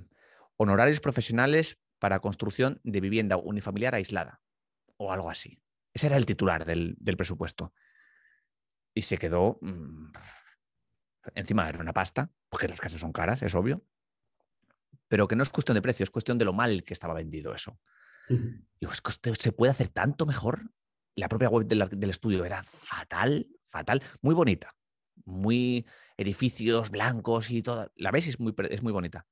[0.57, 4.41] honorarios profesionales para construcción de vivienda unifamiliar aislada
[4.97, 5.61] o algo así.
[5.93, 7.73] Ese era el titular del, presupuesto.
[8.93, 10.11] Y se quedó, mm,
[11.35, 13.83] encima era una pasta, porque las casas son caras, es obvio,
[15.07, 17.53] pero que no es cuestión de precio, es cuestión de lo mal que estaba vendido
[17.53, 17.79] eso.
[18.29, 19.01] Digo, es
[19.39, 20.71] se puede hacer tanto mejor.
[21.15, 24.75] La propia web del, estudio era fatal, fatal, muy bonita,
[25.25, 27.91] muy edificios blancos y toda.
[27.95, 29.27] La ves es muy, es muy bonita,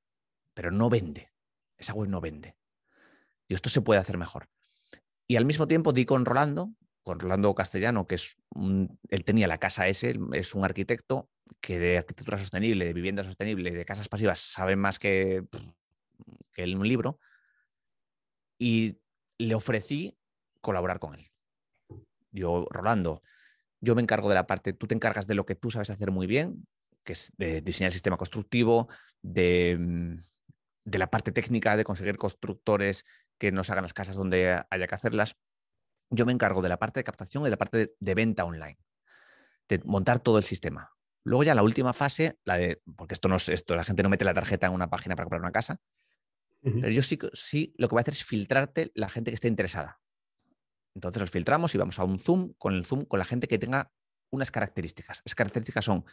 [0.53, 1.31] pero no vende.
[1.77, 2.57] Esa web no vende.
[3.47, 4.49] Y esto se puede hacer mejor.
[5.27, 6.73] Y al mismo tiempo di con Rolando,
[7.03, 8.37] con Rolando Castellano, que es
[9.09, 11.29] él tenía la casa S, es un arquitecto
[11.61, 15.45] que de arquitectura sostenible, de vivienda sostenible, de casas pasivas sabe más que,
[16.51, 17.19] que en un libro
[18.57, 18.99] y
[19.37, 20.17] le ofrecí
[20.61, 21.31] colaborar con él.
[22.31, 23.21] Yo, Rolando,
[23.79, 26.11] yo me encargo de la parte, tú te encargas de lo que tú sabes hacer
[26.11, 26.67] muy bien,
[27.03, 28.89] que es de diseñar el sistema constructivo,
[29.21, 30.23] de, mm,
[30.85, 33.05] de la parte técnica, de conseguir constructores
[33.37, 35.37] que nos hagan las casas donde haya que hacerlas.
[36.09, 38.79] Yo me encargo de la parte de captación y de la parte de, venta online,
[39.67, 40.93] de montar todo el sistema.
[41.25, 44.09] Luego ya la última fase, la de, porque esto no es esto, la gente no
[44.09, 45.81] mete la tarjeta en una página para comprar una casa,
[46.73, 49.47] pero yo sí, sí lo que voy a hacer es filtrarte la gente que esté
[49.47, 49.99] interesada.
[50.95, 53.59] Entonces los filtramos y vamos a un Zoom con el Zoom con la gente que
[53.59, 53.91] tenga
[54.31, 55.21] unas características.
[55.23, 56.05] Esas características son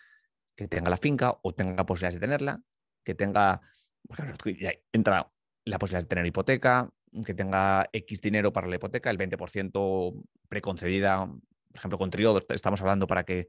[0.57, 2.63] que tenga la finca o tenga posibilidades de tenerla,
[3.03, 3.61] que tenga,
[4.07, 4.53] por ejemplo,
[4.93, 5.33] entra
[5.65, 6.91] la posibilidad de tener hipoteca,
[7.25, 11.41] que tenga X dinero para la hipoteca, el 20% preconcedida, por
[11.75, 13.49] ejemplo, con Triodos estamos hablando para que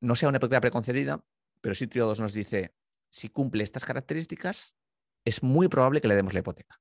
[0.00, 1.22] no sea una hipoteca preconcedida,
[1.60, 2.74] pero si Triodos nos dice,
[3.10, 4.74] si cumple estas características,
[5.28, 6.80] es muy probable que le demos la hipoteca.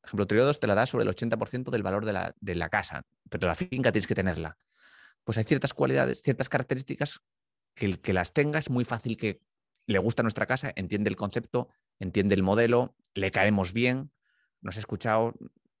[0.00, 3.48] Por ejemplo, Triodos te la da sobre el 80% del valor de la, casa, pero
[3.48, 4.58] la finca tienes que tenerla.
[5.24, 7.20] Pues hay ciertas cualidades, ciertas características
[7.74, 9.40] que el que las tenga es muy fácil que
[9.86, 14.12] le gusta nuestra casa, entiende el concepto, entiende el modelo, le caemos bien,
[14.60, 15.34] nos ha escuchado,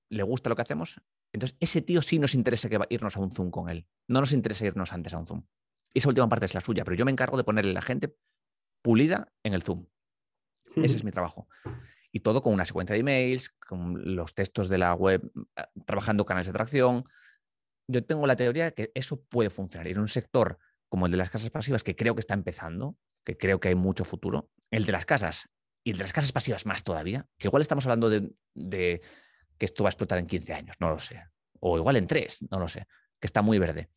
[0.08, 1.02] le gusta lo que hacemos.
[1.32, 3.86] Entonces, ese tío sí nos interesa que irnos a un Zoom con él.
[4.08, 5.42] No nos interesa irnos antes a un Zoom.
[5.92, 8.16] Esa última parte es la suya, pero yo me encargo de ponerle la gente
[8.80, 9.86] pulida en el Zoom.
[10.76, 11.48] Ese es mi trabajo.
[12.12, 16.24] Y todo con una secuencia de emails, con los textos de la web, ah, trabajando
[16.24, 17.04] canales de atracción.
[17.88, 19.88] Yo tengo la teoría de que eso puede funcionar.
[19.88, 20.58] Y en un sector
[20.94, 23.74] como el de las casas pasivas, que creo que está empezando, que creo que hay
[23.74, 25.48] mucho futuro, el de las casas
[25.82, 29.82] y el de las casas pasivas más todavía, que igual estamos hablando de, que esto
[29.82, 31.20] va a explotar en 15 años, no lo sé,
[31.58, 32.86] o igual en 3, no lo sé,
[33.18, 33.90] que está muy verde.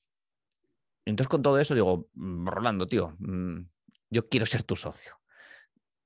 [1.05, 3.59] Entonces con todo eso digo, mm, Rolando, tío, mm,
[4.09, 5.19] yo quiero ser tu socio.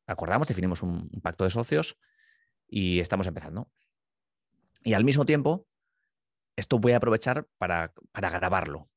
[0.07, 1.97] Acordamos, definimos un, pacto de socios
[2.67, 3.71] y estamos empezando.
[4.83, 5.67] Y al mismo tiempo,
[6.55, 8.89] esto voy a aprovechar para, grabarlo,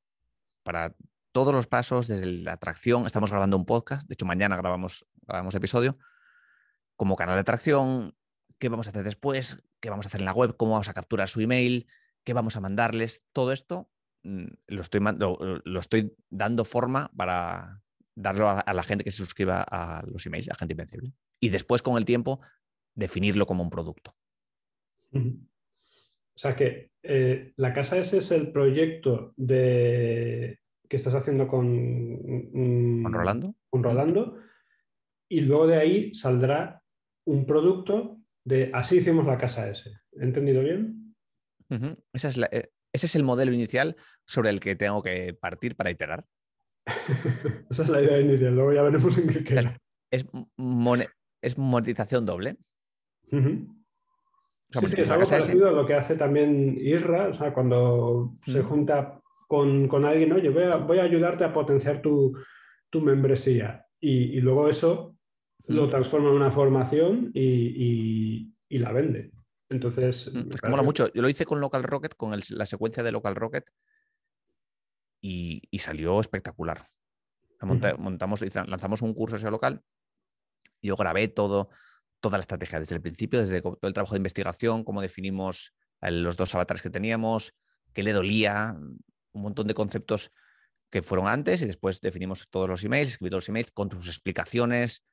[0.63, 0.95] para
[1.33, 3.07] todos los pasos desde la atracción.
[3.07, 5.99] Estamos grabando un podcast, de hecho mañana grabamos, grabamos episodio,
[6.97, 8.17] como canal de atracción,
[8.59, 10.95] qué vamos a hacer después, qué vamos a hacer en la web, cómo vamos a
[10.95, 11.87] capturar su email,
[12.25, 13.91] qué vamos a mandarles, todo esto
[14.23, 17.84] mm, lo, estoy dando forma para
[18.15, 21.13] darlo a, la gente que se suscriba a los emails, a gente invencible.
[21.41, 22.41] Y después, con el tiempo,
[22.95, 24.17] definirlo como un producto.
[25.13, 30.59] O sea que eh, la casa ese es el proyecto de
[30.89, 33.55] que estás haciendo con, mm, ¿Con Rolando.
[33.71, 34.39] Con Rolando.
[35.29, 36.83] Y luego de ahí saldrá
[37.27, 39.91] un producto de así hicimos la casa S.
[40.13, 41.15] ¿He entendido bien?
[41.71, 43.97] Eh, ese es el modelo inicial
[44.27, 46.27] sobre el que tengo que partir para iterar.
[47.71, 49.79] Esa es la idea inicial, luego ya veremos en qué queda.
[50.11, 50.27] Es,
[51.43, 52.57] es monetización doble.
[53.31, 58.63] sí, sí, es algo parecido a lo que hace también Isra, o sea, cuando se
[58.63, 62.35] junta con, alguien, oye, voy a, voy a, ayudarte a potenciar tu,
[62.93, 63.87] membresía.
[64.01, 65.17] Y, luego eso
[65.67, 69.33] lo transforma en una formación y, la vende.
[69.71, 70.31] Entonces.
[70.51, 71.13] Es que mola mucho.
[71.13, 73.65] Yo lo hice con Local Rocket, con la secuencia de Local Rocket,
[75.27, 76.87] y, salió espectacular.
[77.63, 79.83] Montamos, lanzamos un curso ese local.
[80.83, 81.71] Yo grabé todo,
[82.21, 86.37] toda la estrategia desde el principio, desde todo el trabajo de investigación, cómo definimos los
[86.37, 87.55] dos avatares que teníamos,
[87.95, 90.31] qué le dolía, un montón de conceptos
[90.91, 94.09] que fueron antes y después definimos todos los emails, escribí todos los emails con sus
[94.09, 95.07] explicaciones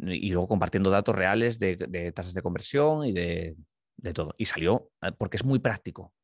[0.00, 3.56] y luego compartiendo datos reales de, tasas de conversión y de,
[4.14, 4.34] todo.
[4.38, 6.14] Y salió eh, porque es muy práctico,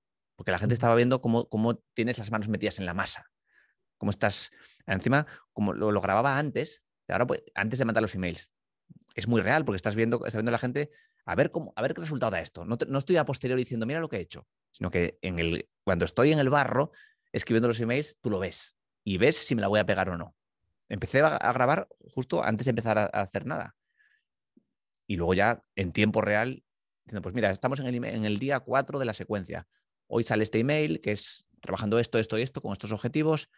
[0.41, 3.31] porque la gente estaba viendo cómo, cómo tienes las manos metidas en la masa,
[3.99, 4.53] cómo estás,
[4.87, 8.51] encima, como lo, grababa antes, ahora pues, antes de mandar los emails.
[9.15, 10.93] Es muy real porque estás viendo, está viendo la gente
[11.27, 12.65] a ver, cómo, a ver qué resultado da esto.
[12.65, 15.69] No, no estoy a posteriori diciendo, mira lo que he hecho, sino que en el,
[15.85, 16.91] cuando estoy en el barro
[17.33, 18.75] escribiendo los emails, tú lo ves
[19.05, 20.35] y ves si me la voy a pegar o no.
[20.89, 23.77] Empecé a, grabar justo antes de empezar a, hacer nada.
[25.07, 26.65] Y luego ya en tiempo real,
[27.05, 29.69] diciendo, pues mira, estamos en el, en el día 4 de la secuencia.
[30.13, 33.49] Hoy sale este email que es trabajando esto, esto y esto con estos objetivos.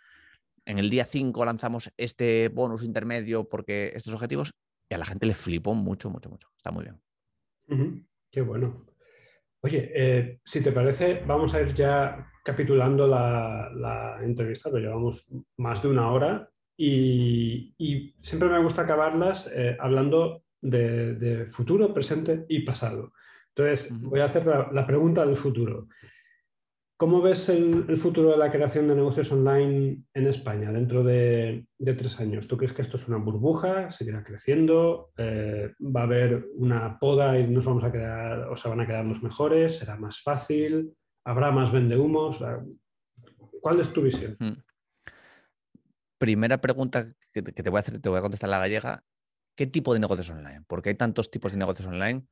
[0.66, 4.52] En el día 5 lanzamos este bonus intermedio porque estos objetivos
[4.90, 6.48] y a la gente le flipó mucho, mucho, mucho.
[6.54, 8.06] Está muy bien.
[8.30, 8.84] Qué bueno.
[9.62, 15.26] Oye, eh, si te parece, vamos a ir ya capitulando la, entrevista, pero llevamos
[15.56, 17.74] más de una hora y,
[18.20, 23.14] siempre me gusta acabarlas eh, hablando de, futuro, presente y pasado.
[23.54, 25.88] Entonces, voy a hacer la pregunta del futuro.
[27.02, 32.20] ¿Cómo ves el, futuro de la creación de negocios online en España dentro de, tres
[32.20, 32.46] años?
[32.46, 33.90] ¿Tú crees que esto es una burbuja?
[33.90, 35.10] ¿Seguirá creciendo?
[35.16, 38.86] Eh, ¿Va a haber una poda y nos vamos a quedar o se van a
[38.86, 39.78] quedar los mejores?
[39.78, 40.96] ¿Será más fácil?
[41.24, 42.38] ¿Habrá más vendehumos?
[43.60, 44.36] ¿Cuál es tu visión?
[44.38, 44.62] Hmm.
[46.18, 49.02] Primera pregunta que te voy a hacer, te voy a contestar la gallega.
[49.56, 50.62] ¿Qué tipo de negocios online?
[50.68, 52.28] Porque hay tantos tipos de negocios online.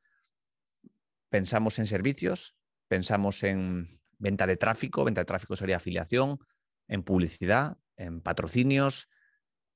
[1.29, 2.55] Pensamos en servicios,
[2.87, 6.39] pensamos en venta de tráfico, venta de tráfico sería afiliación,
[6.87, 9.09] en publicidad, en patrocinios.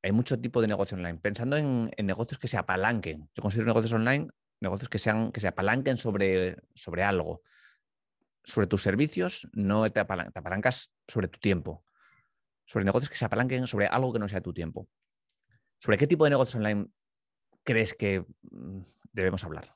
[0.03, 1.19] Hay mucho tipo de negocio online.
[1.19, 3.29] Pensando en, negocios que se apalanquen.
[3.35, 4.29] Yo considero negocios online
[4.61, 7.43] negocios que, sean, que se apalanquen sobre, sobre algo.
[8.45, 11.85] Sobre tus servicios, no te, apalancas sobre tu tiempo.
[12.67, 14.89] Sobre negocios que se apalanquen sobre algo que no sea tu tiempo.
[15.79, 16.87] ¿Sobre qué tipo de negocios online
[17.63, 18.81] crees que mm,
[19.13, 19.75] debemos hablar?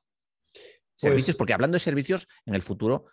[0.94, 3.06] Servicios, porque hablando de servicios, en el futuro,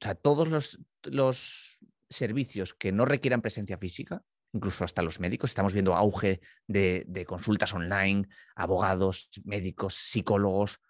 [0.00, 1.78] o sea, todos los, los
[2.08, 4.22] servicios que no requieran presencia física,
[4.52, 10.80] incluso hasta los médicos, estamos viendo auge de, de consultas online, abogados, médicos, psicólogos.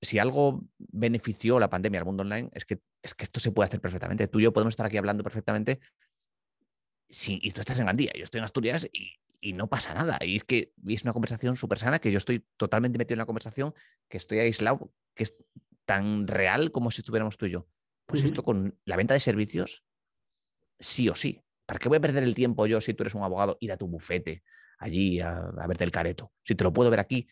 [0.00, 3.68] Si algo benefició la pandemia al mundo online, es que, es que esto se puede
[3.68, 4.28] hacer perfectamente.
[4.28, 5.80] Tú y yo podemos estar aquí hablando perfectamente
[7.10, 10.18] Sí, y tú estás en Gandía, yo estoy en Asturias y, y no pasa nada.
[10.22, 13.26] Y es que es una conversación súper sana que yo estoy totalmente metido en la
[13.26, 13.74] conversación,
[14.08, 15.34] que estoy aislado, que es
[15.86, 17.66] tan real como si estuviéramos tú y yo.
[18.08, 19.84] Pues esto con la venta de servicios,
[20.80, 21.42] sí o sí.
[21.66, 23.76] ¿Para qué voy a perder el tiempo yo si tú eres un abogado, ir a
[23.76, 24.42] tu bufete
[24.78, 26.32] allí a, a verte el careto?
[26.42, 27.28] Si te lo puedo ver aquí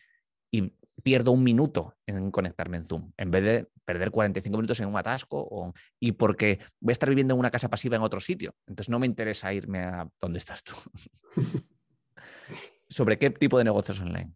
[0.51, 0.71] y
[1.03, 4.97] pierdo un minuto en conectarme en Zoom, en vez de perder 45 minutos en un
[4.97, 8.53] atasco o, y porque voy a estar viviendo en una casa pasiva en otro sitio.
[8.67, 10.75] Entonces no me interesa irme a donde estás tú.
[12.89, 14.33] ¿Sobre qué tipo de negocios online?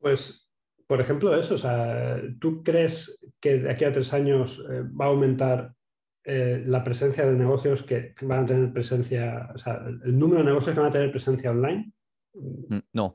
[0.00, 0.48] Pues,
[0.86, 1.54] por ejemplo, eso.
[1.54, 5.74] O sea, ¿tú crees que de aquí a tres años eh, va a aumentar
[6.24, 10.38] eh, la presencia de negocios que, que, van a tener presencia, o sea, el número
[10.38, 11.92] de negocios que van a tener presencia online?
[12.34, 13.14] Mm, no.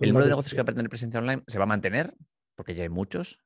[0.00, 2.14] El número de negocios que va a tener presencia online se va a mantener,
[2.54, 3.40] porque ya hay muchos.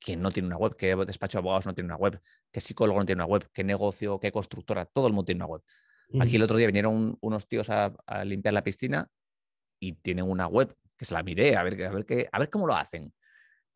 [0.00, 2.20] Quien no tiene una web, qué despacho de abogados no tiene una web,
[2.50, 5.46] qué psicólogo no tiene una web, qué negocio, qué constructora, todo el mundo tiene una
[5.46, 5.62] web.
[6.20, 9.08] Aquí el otro día vinieron unos tíos a, a, limpiar la piscina
[9.78, 12.50] y tienen una web que se la miré a ver, a ver, qué, a ver
[12.50, 13.12] cómo lo hacen.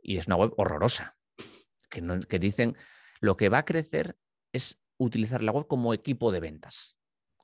[0.03, 1.17] Y es una web horrorosa,
[1.89, 2.77] que, no, que dicen
[3.21, 4.17] lo que va a crecer
[4.55, 6.97] es utilizar la web como equipo de ventas.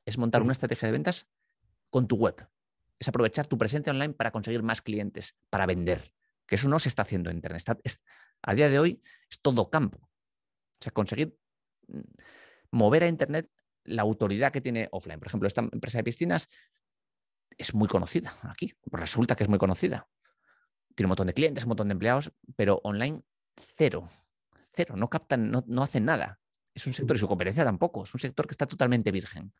[0.07, 1.29] Es montar una estrategia de ventas
[1.91, 2.49] con tu web
[3.01, 6.01] es aprovechar tu presencia online para conseguir más clientes, para vender.
[6.47, 7.59] Que eso no se está haciendo en Internet.
[7.59, 8.03] Está, es,
[8.43, 9.99] a día de hoy es todo campo.
[9.99, 11.37] O sea, conseguir
[11.89, 12.01] mm,
[12.73, 13.51] mover a Internet
[13.85, 15.19] la autoridad que tiene offline.
[15.19, 16.49] Por ejemplo, esta empresa de piscinas
[17.57, 18.75] es muy conocida aquí.
[18.93, 20.07] Resulta que es muy conocida.
[20.95, 23.23] Tiene un montón de clientes, un montón de empleados, pero online
[23.79, 24.11] cero.
[24.73, 24.95] Cero.
[24.97, 26.40] No captan, no, no hacen nada.
[26.81, 28.05] Es un sector y su competencia tampoco.
[28.05, 29.53] Es un sector que está totalmente virgen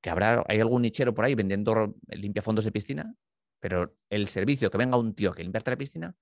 [0.00, 3.12] que habrá, hay algún nichero por ahí vendiendo limpiafondos de piscina,
[3.58, 6.14] pero el servicio que venga un tío que limpiarte la piscina,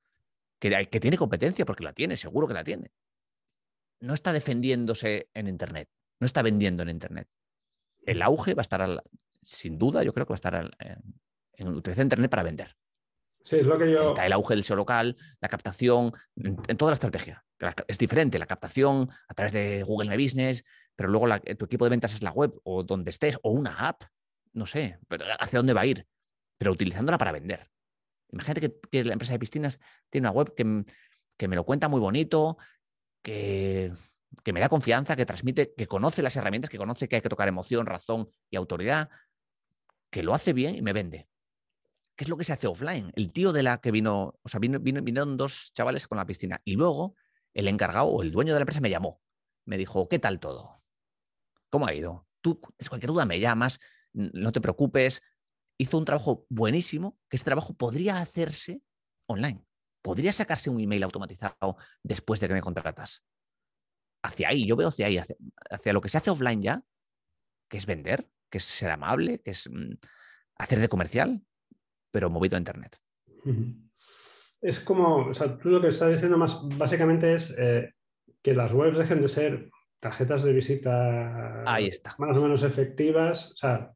[0.59, 2.93] que, que tiene competencia, porque la tiene, seguro que la tiene,
[4.01, 7.29] no está defendiéndose en Internet, no está vendiendo en Internet.
[8.07, 9.03] El auge va a estar, al,
[9.43, 11.21] sin duda, yo creo que va a estar al, en,
[11.53, 12.75] en utilizar Internet para vender.
[13.45, 14.07] Sí, es lo que yo...
[14.07, 17.45] Está el auge del SEO local, la captación, en, en toda la estrategia.
[17.87, 20.65] Es diferente la captación a través de Google My Business,
[20.97, 21.27] pero luego
[21.59, 24.03] tu equipo de ventas es la web o donde estés, o una app,
[24.53, 26.07] no sé, pero hacia dónde va a ir,
[26.59, 27.71] pero utilizándola para vender.
[28.31, 29.79] Imagínate que, que la empresa de piscinas
[30.11, 30.85] tiene una web que,
[31.37, 32.59] que me lo cuenta muy bonito,
[33.23, 33.93] que,
[34.43, 37.29] que, me da confianza, que transmite, que conoce las herramientas, que conoce que hay que
[37.29, 39.09] tocar emoción, razón y autoridad,
[40.11, 41.29] que lo hace bien y me vende.
[42.17, 43.13] ¿Qué es lo que se hace offline?
[43.17, 46.27] El tío de la que vino, o sea, vino, vino, vinieron dos chavales con la
[46.27, 47.17] piscina y luego
[47.55, 49.23] el encargado o el dueño de la empresa me llamó.
[49.65, 50.83] Me dijo, ¿qué tal todo?
[51.71, 52.29] ¿Cómo ha ido?
[52.41, 53.81] Tú, cualquier duda, me llamas,
[54.13, 55.23] no te preocupes.
[55.79, 58.83] Hizo un trabajo buenísimo, que este trabajo podría hacerse
[59.27, 59.65] online.
[60.03, 63.25] Podría sacarse un email automatizado después de que me contratas.
[64.23, 65.37] Hacia ahí, yo veo hacia ahí, hacia,
[65.71, 66.85] hacia lo que se hace offline ya,
[67.69, 69.95] que es vender, que es ser amable, que es mm,
[70.57, 71.45] hacer de comercial,
[72.11, 73.01] pero movido a Internet.
[74.65, 77.93] Es como, o sea, tú lo que estás diciendo más básicamente es eh,
[78.43, 82.15] que las webs dejen de ser tarjetas de visita Ahí está.
[82.17, 83.53] más o menos efectivas.
[83.53, 83.93] O sea,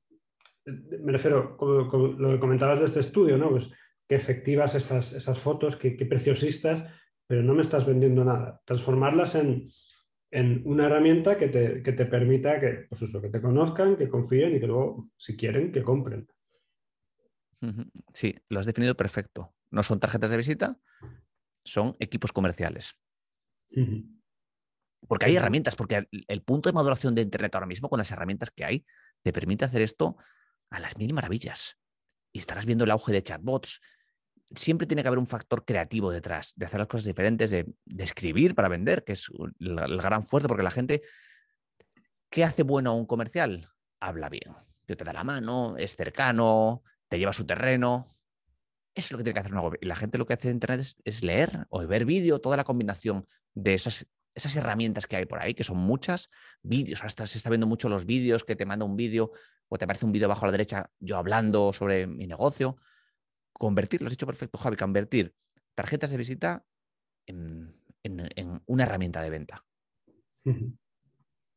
[0.67, 3.49] me refiero, como, como lo que comentabas de este estudio, ¿no?
[3.49, 3.71] Pues
[4.07, 6.85] qué efectivas esas, esas fotos, qué, qué, preciosistas,
[7.27, 8.61] pero no me estás vendiendo nada.
[8.67, 9.71] Transformarlas en,
[10.31, 14.11] en una herramienta que te, que te, permita que, pues eso, que te conozcan, que
[14.11, 16.29] confíen y que luego, si quieren, que compren.
[18.13, 19.55] Sí, lo has definido perfecto.
[19.71, 20.79] No son tarjetas de visita,
[21.65, 22.95] son equipos comerciales.
[23.71, 24.19] Uh -huh.
[25.07, 28.51] Porque hay herramientas, porque el punto de maduración de Internet ahora mismo, con las herramientas
[28.51, 28.87] que hay,
[29.23, 30.17] te permite hacer esto
[30.71, 31.79] a las mil maravillas.
[32.33, 33.81] Y estarás viendo el auge de chatbots.
[34.55, 38.05] Siempre tiene que haber un factor creativo detrás, de hacer las cosas diferentes, de, de
[38.05, 41.03] escribir para vender, que es el, el, gran fuerte, porque la gente,
[42.31, 43.71] ¿qué hace bueno a un comercial?
[44.01, 44.55] Habla bien,
[44.87, 48.09] te da la mano, es cercano, te lleva a su terreno.
[48.95, 49.79] Eso es lo que tiene que hacer una web.
[49.81, 52.65] Y la gente lo que hace en Internet es, leer o ver vídeo, toda la
[52.65, 56.31] combinación de esas esas herramientas que hay por ahí, que son muchas,
[56.63, 59.33] vídeos, hasta se está viendo mucho los vídeos, que te manda un vídeo
[59.67, 62.77] o te aparece un vídeo abajo a la derecha yo hablando sobre mi negocio.
[63.53, 65.35] Convertir, lo has dicho perfecto, Javi, convertir
[65.75, 66.65] tarjetas de visita
[67.27, 67.75] en,
[68.05, 69.65] en una herramienta de venta.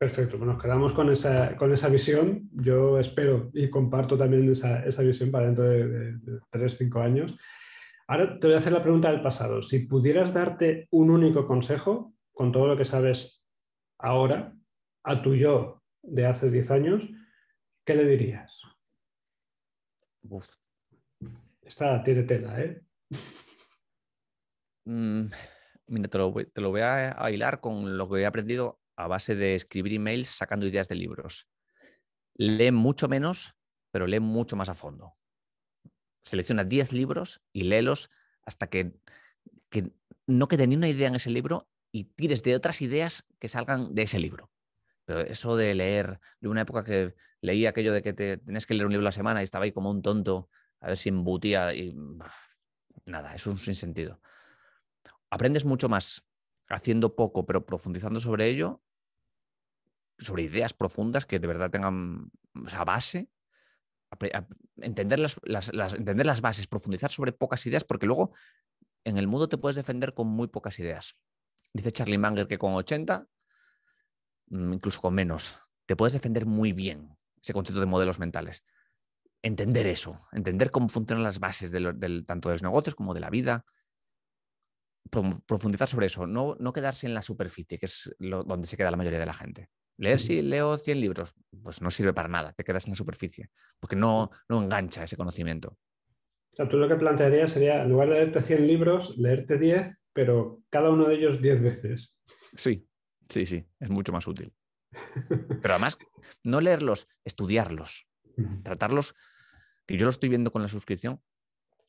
[0.02, 2.50] Perfecto, pues nos quedamos con esa, con esa visión.
[2.54, 6.18] Yo espero y comparto también esa, esa visión para dentro de,
[6.50, 7.38] 3, 5 años.
[8.08, 9.62] Ahora te voy a hacer la pregunta del pasado.
[9.62, 13.44] Si pudieras darte un único consejo con todo lo que sabes
[14.00, 14.56] ahora
[15.04, 17.08] a tu yo de hace 10 años,
[17.86, 18.60] ¿qué le dirías?
[21.62, 22.82] Esta tiene tela, ¿eh?
[24.86, 25.26] Mm,
[25.86, 29.94] mira, te lo, voy, a, hilar con lo que he aprendido a base de escribir
[29.94, 31.48] emails sacando ideas de libros.
[32.36, 33.56] Lee mucho menos,
[33.92, 35.16] pero lee mucho más a fondo.
[36.24, 38.10] Selecciona 10 libros y léelos
[38.44, 38.94] hasta que,
[39.70, 39.92] que
[40.28, 43.94] no quede ni una idea en ese libro y tires de otras ideas que salgan
[43.94, 44.52] de ese libro.
[45.06, 48.74] Pero eso de leer, de una época que leí aquello de que te, tenías que
[48.74, 50.50] leer un libro a la semana y estaba ahí como un tonto,
[50.80, 51.96] a ver si embutía y
[53.06, 54.22] nada, eso es un sinsentido.
[55.30, 56.24] Aprendes mucho más
[56.70, 58.82] haciendo poco, pero profundizando sobre ello,
[60.22, 62.32] sobre ideas profundas que de verdad tengan
[62.66, 63.30] esa base,
[64.78, 65.40] entender las,
[65.94, 68.32] entender las bases, profundizar sobre pocas ideas, porque luego
[69.04, 71.18] en el mundo te puedes defender con muy pocas ideas.
[71.74, 73.28] Dice Charlie Manger que con 80,
[74.48, 78.64] mm, incluso con menos, te puedes defender muy bien ese concepto de modelos mentales.
[79.42, 83.66] Entender eso, entender cómo funcionan las bases tanto de los negocios como de la vida,
[85.48, 88.98] profundizar sobre eso, no, no quedarse en la superficie, que es donde se queda la
[88.98, 89.70] mayoría de la gente.
[90.02, 93.52] Leer si leo 100 libros, pues no sirve para nada, te quedas en la superficie,
[93.80, 95.78] porque no, no engancha ese conocimiento.
[96.54, 100.04] O sea, tú lo que plantearías sería, en lugar de leerte 100 libros, leerte 10,
[100.12, 102.16] pero cada uno de ellos 10 veces.
[102.56, 102.90] Sí,
[103.30, 104.52] sí, sí, es mucho más útil.
[105.62, 106.00] Pero además,
[106.44, 108.08] no leerlos, estudiarlos,
[108.64, 109.14] tratarlos,
[109.86, 111.22] que yo lo estoy viendo con la suscripción,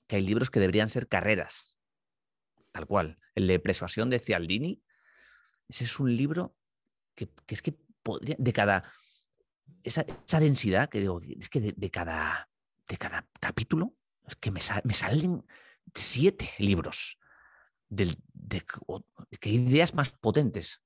[0.06, 1.78] que hay libros que deberían ser carreras,
[2.72, 3.18] tal cual.
[3.34, 4.82] El de Persuasión de Cialdini,
[5.70, 6.54] ese es un libro
[7.14, 8.84] que, es que podría, de cada,
[9.82, 10.04] esa,
[10.40, 12.48] densidad, que digo, es que de, cada,
[12.88, 13.94] de cada capítulo
[14.26, 15.44] es que me, salen
[15.94, 17.18] siete libros
[17.88, 18.14] de,
[19.40, 20.82] qué ideas más potentes.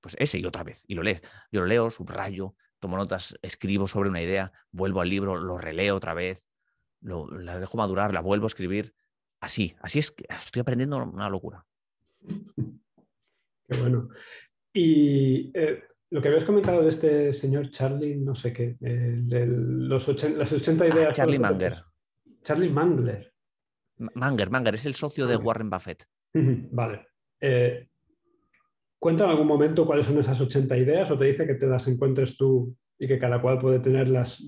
[0.00, 1.22] Pues ese y otra vez, y lo lees.
[1.50, 5.96] Yo lo leo, subrayo, tomo notas, escribo sobre una idea, vuelvo al libro, lo releo
[5.96, 6.46] otra vez,
[7.00, 8.94] lo, la dejo madurar, la vuelvo a escribir.
[9.40, 11.64] Así, así es que estoy aprendiendo una locura.
[13.66, 14.10] Qué bueno.
[14.74, 15.84] Y eh,
[16.14, 20.84] lo que habías comentado de este señor Charlie, no sé qué, de los las 80
[20.84, 21.16] ah, ideas.
[21.16, 21.82] Charlie Manger.
[22.40, 23.34] Charlie Mangler.
[23.96, 26.04] Manger, Manger, es el socio de Warren Buffett.
[26.32, 27.08] Vale.
[27.40, 27.88] Eh,
[28.96, 31.88] ¿Cuenta en algún momento cuáles son esas 80 ideas o te dice que te las
[31.88, 34.40] encuentres tú y que cada cual puede tenerlas?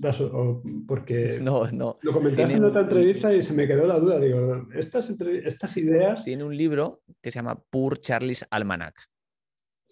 [0.87, 1.99] porque no, no.
[2.01, 4.21] lo comentaste en otra entrevista y se me quedó la duda.
[4.21, 6.23] Digo, estas, estas ideas.
[6.23, 8.95] Tiene un libro que se llama Poor Charlie's Almanac,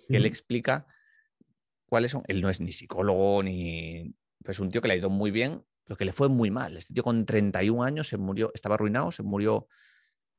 [0.08, 0.88] que le explica
[1.86, 2.24] cuáles son.
[2.28, 4.16] Él no es ni psicólogo ni.
[4.44, 6.76] Pues un tío que le ha ido muy bien pero que le fue muy mal.
[6.76, 9.68] Este tío con 31 años se murió, estaba arruinado, se murió,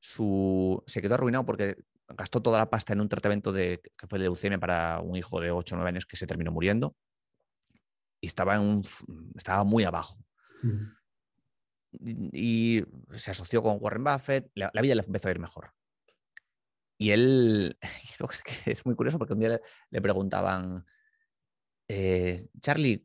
[0.01, 1.77] su, se quedó arruinado porque
[2.09, 5.41] gastó toda la pasta en un tratamiento de, que fue de leucemia para un hijo
[5.41, 6.97] de 8 o 9 años que se terminó muriendo
[8.21, 8.83] y estaba, en un,
[9.37, 10.19] estaba muy abajo.
[11.93, 15.73] y, se asoció con Warren Buffett, la, vida le empezó a ir mejor.
[16.99, 17.79] Y él,
[18.67, 20.85] es, muy curioso porque un día le preguntaban,
[21.89, 23.05] eh, Charlie,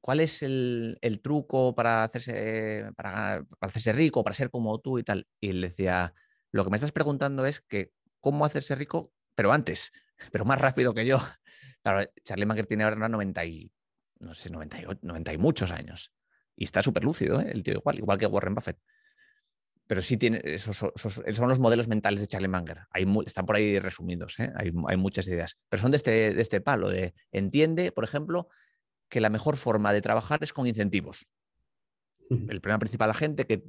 [0.00, 5.26] ¿cuál es el, truco para hacerse, para, hacerse rico, para ser como tú y tal?
[5.40, 6.14] Y él decía,
[6.50, 9.92] lo que me estás preguntando es que cómo hacerse rico, pero antes,
[10.32, 11.18] pero más rápido que yo.
[11.84, 13.72] Claro, Charlie Munger tiene ahora 90 y,
[14.20, 16.14] no sé, 98, 90 y muchos años.
[16.54, 17.50] Y está súper lúcido, ¿eh?
[17.50, 18.78] el tío igual, igual que Warren Buffett
[19.92, 22.86] pero sí tiene, esos, son los modelos mentales de Charlie Munger.
[22.92, 24.50] Hay, están por ahí resumidos, ¿eh?
[24.56, 25.58] hay, muchas ideas.
[25.68, 28.48] Pero son de este, de este palo, de entiende, por ejemplo,
[29.10, 31.26] que la mejor forma de trabajar es con incentivos.
[32.30, 33.64] El problema principal de la gente que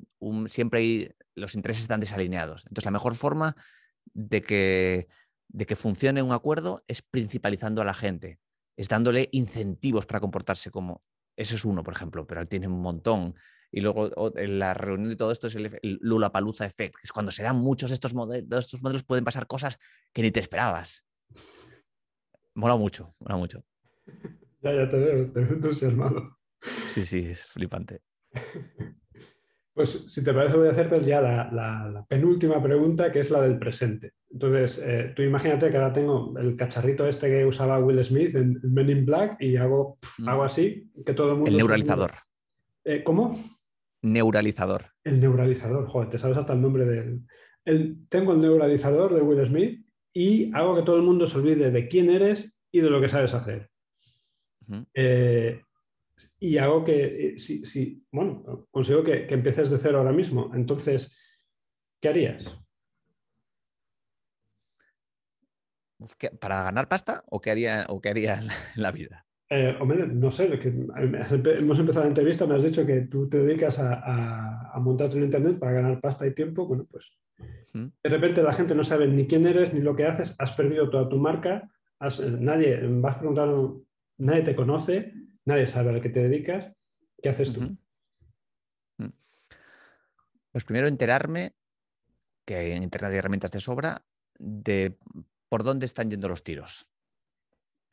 [0.48, 2.62] siempre hay, los intereses están desalineados.
[2.68, 3.58] Entonces, la mejor forma
[4.14, 5.10] de que,
[5.50, 8.40] de que funcione un acuerdo es principalizando a la gente,
[8.78, 11.02] es dándole incentivos para comportarse como.
[11.36, 13.36] Ese es uno, por ejemplo, pero él tiene un montón.
[13.76, 17.12] Y luego en la reunión de todo esto es el, Lula Paluza Effect, que es
[17.12, 19.80] cuando se dan muchos de estos modelos, estos modelos pueden pasar cosas
[20.14, 21.04] que ni te esperabas.
[22.54, 23.64] Mola mucho, mola mucho.
[24.62, 26.24] Ya, ya te veo, te veo entusiasmado.
[26.88, 28.00] Sí, sí, es flipante.
[29.74, 33.58] Pues si te parece voy a hacerte ya la, penúltima pregunta, que es la del
[33.58, 34.12] presente.
[34.30, 38.60] Entonces, eh, tú imagínate que ahora tengo el cacharrito este que usaba Will Smith en
[38.62, 40.30] Men in Black y hago, mm.
[40.30, 41.50] hago así, que todo el mundo...
[41.50, 42.12] El neuralizador.
[42.86, 43.36] Eh, ¿Cómo?
[44.04, 44.92] neuralizador.
[45.04, 47.22] El neuralizador, joder, te sabes hasta el nombre del...
[47.66, 51.72] El, tengo el neuralizador de Will Smith y hago que todo el mundo se olvide
[51.72, 53.70] de quién eres y de lo que sabes hacer.
[54.94, 55.62] Eh,
[56.40, 60.52] y hago que, eh, si, si bueno, consigo que, que, empieces de cero ahora mismo.
[60.54, 61.18] Entonces,
[62.02, 62.44] ¿qué harías?
[66.40, 69.26] ¿Para ganar pasta o qué haría, o qué haría en la vida?
[69.56, 73.38] Eh, hombre, no sé, que hemos empezado la entrevista, me has dicho que tú te
[73.38, 76.66] dedicas a, a, montarte en Internet para ganar pasta y tiempo.
[76.66, 77.12] Bueno, pues
[77.72, 80.90] de repente la gente no sabe ni quién eres ni lo que haces, has perdido
[80.90, 81.70] toda tu marca,
[82.40, 83.84] nadie, vas preguntando,
[84.18, 85.14] nadie te conoce,
[85.46, 86.74] nadie sabe a qué te dedicas,
[87.22, 87.78] ¿qué haces tú?
[90.52, 91.54] Pues primero enterarme
[92.44, 94.04] que en Internet hay herramientas de sobra
[94.40, 94.98] de
[95.48, 96.88] por dónde están yendo los tiros.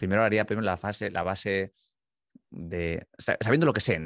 [0.01, 1.75] Primero haría primero la fase, la base
[2.49, 3.07] de.
[3.19, 4.01] sabiendo lo que sé.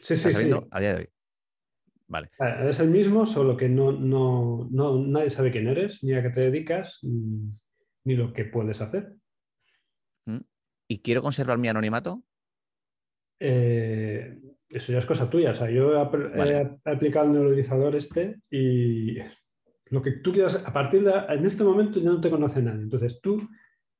[0.00, 0.50] Sí, sí, sí.
[0.70, 1.08] A día de hoy.
[2.08, 2.30] Vale.
[2.38, 6.22] Ah, es el mismo, solo que no, no, no, nadie sabe quién eres, ni a
[6.22, 9.16] qué te dedicas, ni, lo que puedes hacer.
[10.24, 10.40] ¿Mm?
[10.88, 12.24] ¿Y quiero conservar mi anonimato?
[13.38, 14.34] Eh,
[14.70, 15.50] eso ya es cosa tuya.
[15.50, 19.18] O sea, yo he, aplicado el neurodizador este y
[19.90, 22.80] lo que tú quieras, a partir de en este momento ya no te conoce nadie.
[22.80, 23.46] Entonces tú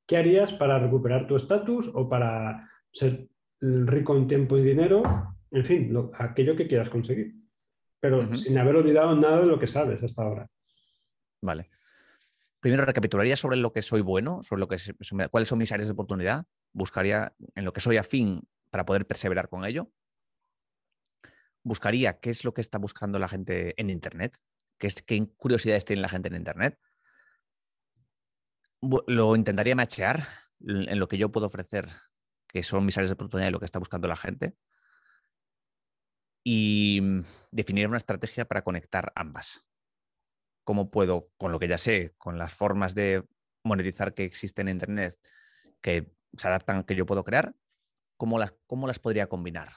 [0.05, 3.29] ¿Qué harías para recuperar tu estatus o para ser
[3.59, 5.03] rico en tiempo y dinero?
[5.51, 7.33] En fin, aquello que quieras conseguir.
[7.99, 10.47] Pero sin haber olvidado nada de lo que sabes hasta ahora.
[11.41, 11.69] Vale.
[12.59, 14.77] Primero recapitularía sobre lo que soy bueno, sobre lo que
[15.29, 16.45] cuáles son mis áreas de oportunidad.
[16.73, 19.91] Buscaría en lo que soy afín para poder perseverar con ello.
[21.63, 24.37] Buscaría qué es lo que está buscando la gente en Internet,
[24.79, 26.79] qué, es, qué curiosidades tiene la gente en Internet
[28.81, 30.27] lo intentaría machear
[30.59, 31.89] en lo que yo puedo ofrecer,
[32.47, 34.55] que son mis áreas de oportunidad y lo que está buscando la gente,
[36.43, 39.67] y mm, definir una estrategia para conectar ambas.
[40.63, 43.25] ¿Cómo puedo, con lo que ya sé, con las formas de
[43.63, 45.19] monetizar que existen en Internet,
[45.81, 47.55] que se adaptan, que yo puedo crear,
[48.17, 49.71] cómo las, cómo las podría combinar?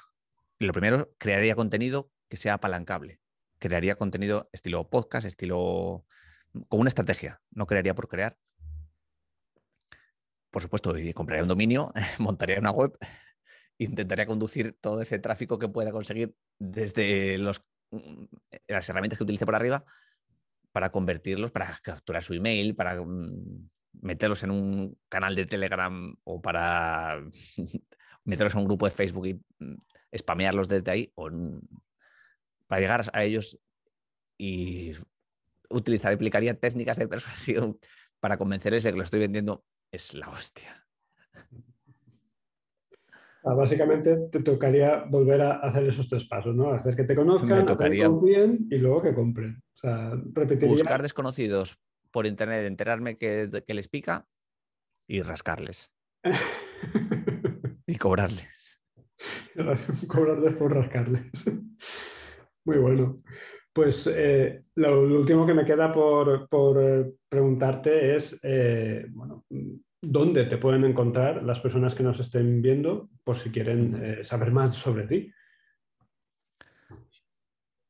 [0.61, 3.20] lo primero, crearía contenido que sea apalancable.
[3.59, 6.07] Crearía contenido estilo podcast, estilo...
[6.68, 7.42] con una estrategia.
[7.50, 8.38] No crearía por crear,
[10.55, 11.90] por supuesto, compraría un dominio,
[12.20, 12.96] montaría una web,
[13.76, 18.24] intentaría conducir todo ese tráfico que pueda conseguir desde mm,
[18.68, 19.84] las herramientas que utilice por arriba
[20.70, 23.68] para convertirlos, para capturar su email, para mm,
[24.00, 27.20] meterlos en un canal de Telegram o para
[28.24, 29.74] meterlos en un grupo de Facebook y mm,
[30.16, 31.30] spamearlos desde ahí, o
[32.68, 33.59] para llegar a ellos
[34.38, 34.92] y
[35.68, 37.76] utilizar, aplicaría técnicas de persuasión
[38.20, 39.64] para convencerles de que lo estoy vendiendo
[39.95, 40.84] es la hostia.
[43.47, 46.70] Ah, básicamente te tocaría volver a hacer esos tres pasos, ¿no?
[46.70, 49.62] Hacer que te conozcan, que confíen y luego que compren.
[49.74, 50.12] O sea,
[50.66, 51.78] Buscar desconocidos
[52.11, 54.26] por internet, enterarme que, les pica
[55.07, 55.92] y rascarles.
[57.86, 58.80] y cobrarles.
[60.09, 61.30] cobrarles por rascarles.
[62.64, 63.22] Muy bueno.
[63.75, 66.49] Pues eh, lo, último que me queda por,
[66.81, 69.45] eh, preguntarte es, eh, bueno,
[70.01, 74.77] ¿dónde te pueden encontrar las personas que nos estén viendo por si quieren saber más
[74.77, 75.33] sobre ti?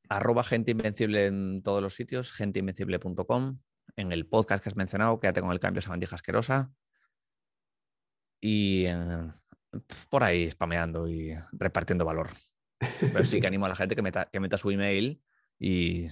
[0.08, 3.58] Arroba gente invencible en todos los sitios, genteinvencible.com,
[3.96, 6.72] en el podcast que has mencionado, quédate con el cambio esa bandija asquerosa.
[8.40, 8.86] Y
[10.08, 12.30] por ahí spameando y repartiendo valor.
[13.00, 15.20] Pero sí que animo a la gente que meta, que meta su email
[15.58, 16.06] y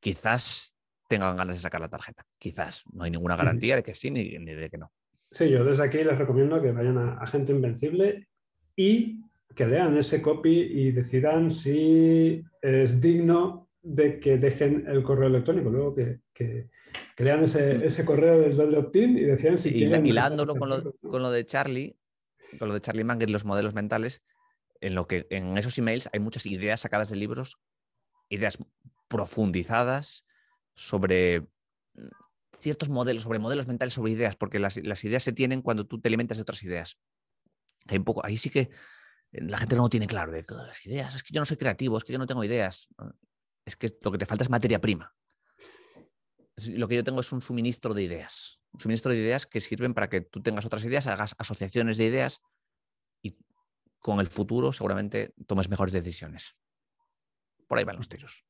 [0.00, 0.74] quizás
[1.08, 2.24] tengan ganas de sacar la tarjeta.
[2.38, 2.84] Quizás.
[2.92, 4.92] No hay ninguna garantía de que sí ni, de que no.
[5.30, 8.28] Sí, yo desde aquí les recomiendo que vayan a Agente Invencible
[8.76, 9.20] y
[9.54, 15.70] que lean ese copy y decidan si es digno de que dejen el correo electrónico.
[15.70, 16.68] Luego que, que,
[17.18, 20.06] lean ese, ese, correo del doble opt-in y decidan si y, quieren.
[20.06, 21.96] Hilándolo con lo, con lo de Charlie,
[22.58, 24.22] con lo de Charlie Munger y los modelos mentales,
[24.80, 27.58] en lo que en esos emails hay muchas ideas sacadas de libros
[28.28, 28.58] ideas
[29.08, 30.26] profundizadas
[30.74, 31.46] sobre mm,
[32.58, 36.08] ciertos modelos, sobre modelos mentales, sobre ideas, porque las, ideas se tienen cuando tú te
[36.08, 36.98] alimentas de otras ideas.
[37.88, 41.14] Hay poco, ahí sí que eh, la gente no lo tiene claro, de las ideas,
[41.14, 42.88] es que yo no soy creativo, es que yo no tengo ideas,
[43.64, 45.14] es que lo que te falta es materia prima.
[46.70, 49.94] Lo que yo tengo es un suministro de ideas, un suministro de ideas que sirven
[49.94, 52.42] para que tú tengas otras ideas, hagas asociaciones de ideas
[53.22, 53.38] y
[54.00, 56.56] con el futuro seguramente tomes mejores decisiones
[57.68, 58.44] por ahí van los tiros.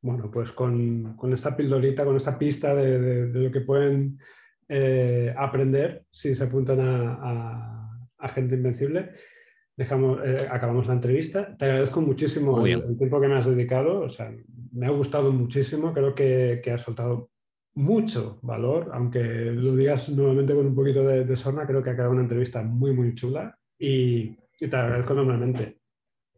[0.00, 4.18] Bueno, pues con, esta pildorita, con esta pista de, lo que pueden
[4.68, 7.78] eh, aprender si se apuntan a,
[8.34, 9.10] Gente Invencible,
[9.76, 11.56] dejamos, eh, acabamos la entrevista.
[11.56, 14.00] Te agradezco muchísimo el, tiempo que me has dedicado.
[14.02, 14.32] O sea,
[14.72, 15.92] me ha gustado muchísimo.
[15.92, 17.30] Creo que, que has soltado
[17.74, 21.96] mucho valor, aunque lo digas nuevamente con un poquito de, de sorna, creo que ha
[21.96, 25.81] quedado una entrevista muy, muy chula y, y te agradezco enormemente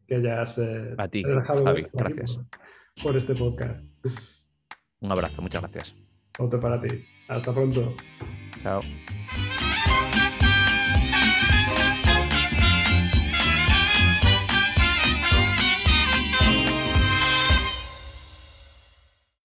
[0.06, 2.40] que hayas eh, A ti, Javi, gracias.
[3.02, 3.84] Por, este podcast.
[5.00, 5.96] Un abrazo, muchas gracias.
[6.38, 7.04] Otro para ti.
[7.28, 7.94] Hasta pronto.
[8.62, 8.80] Chao.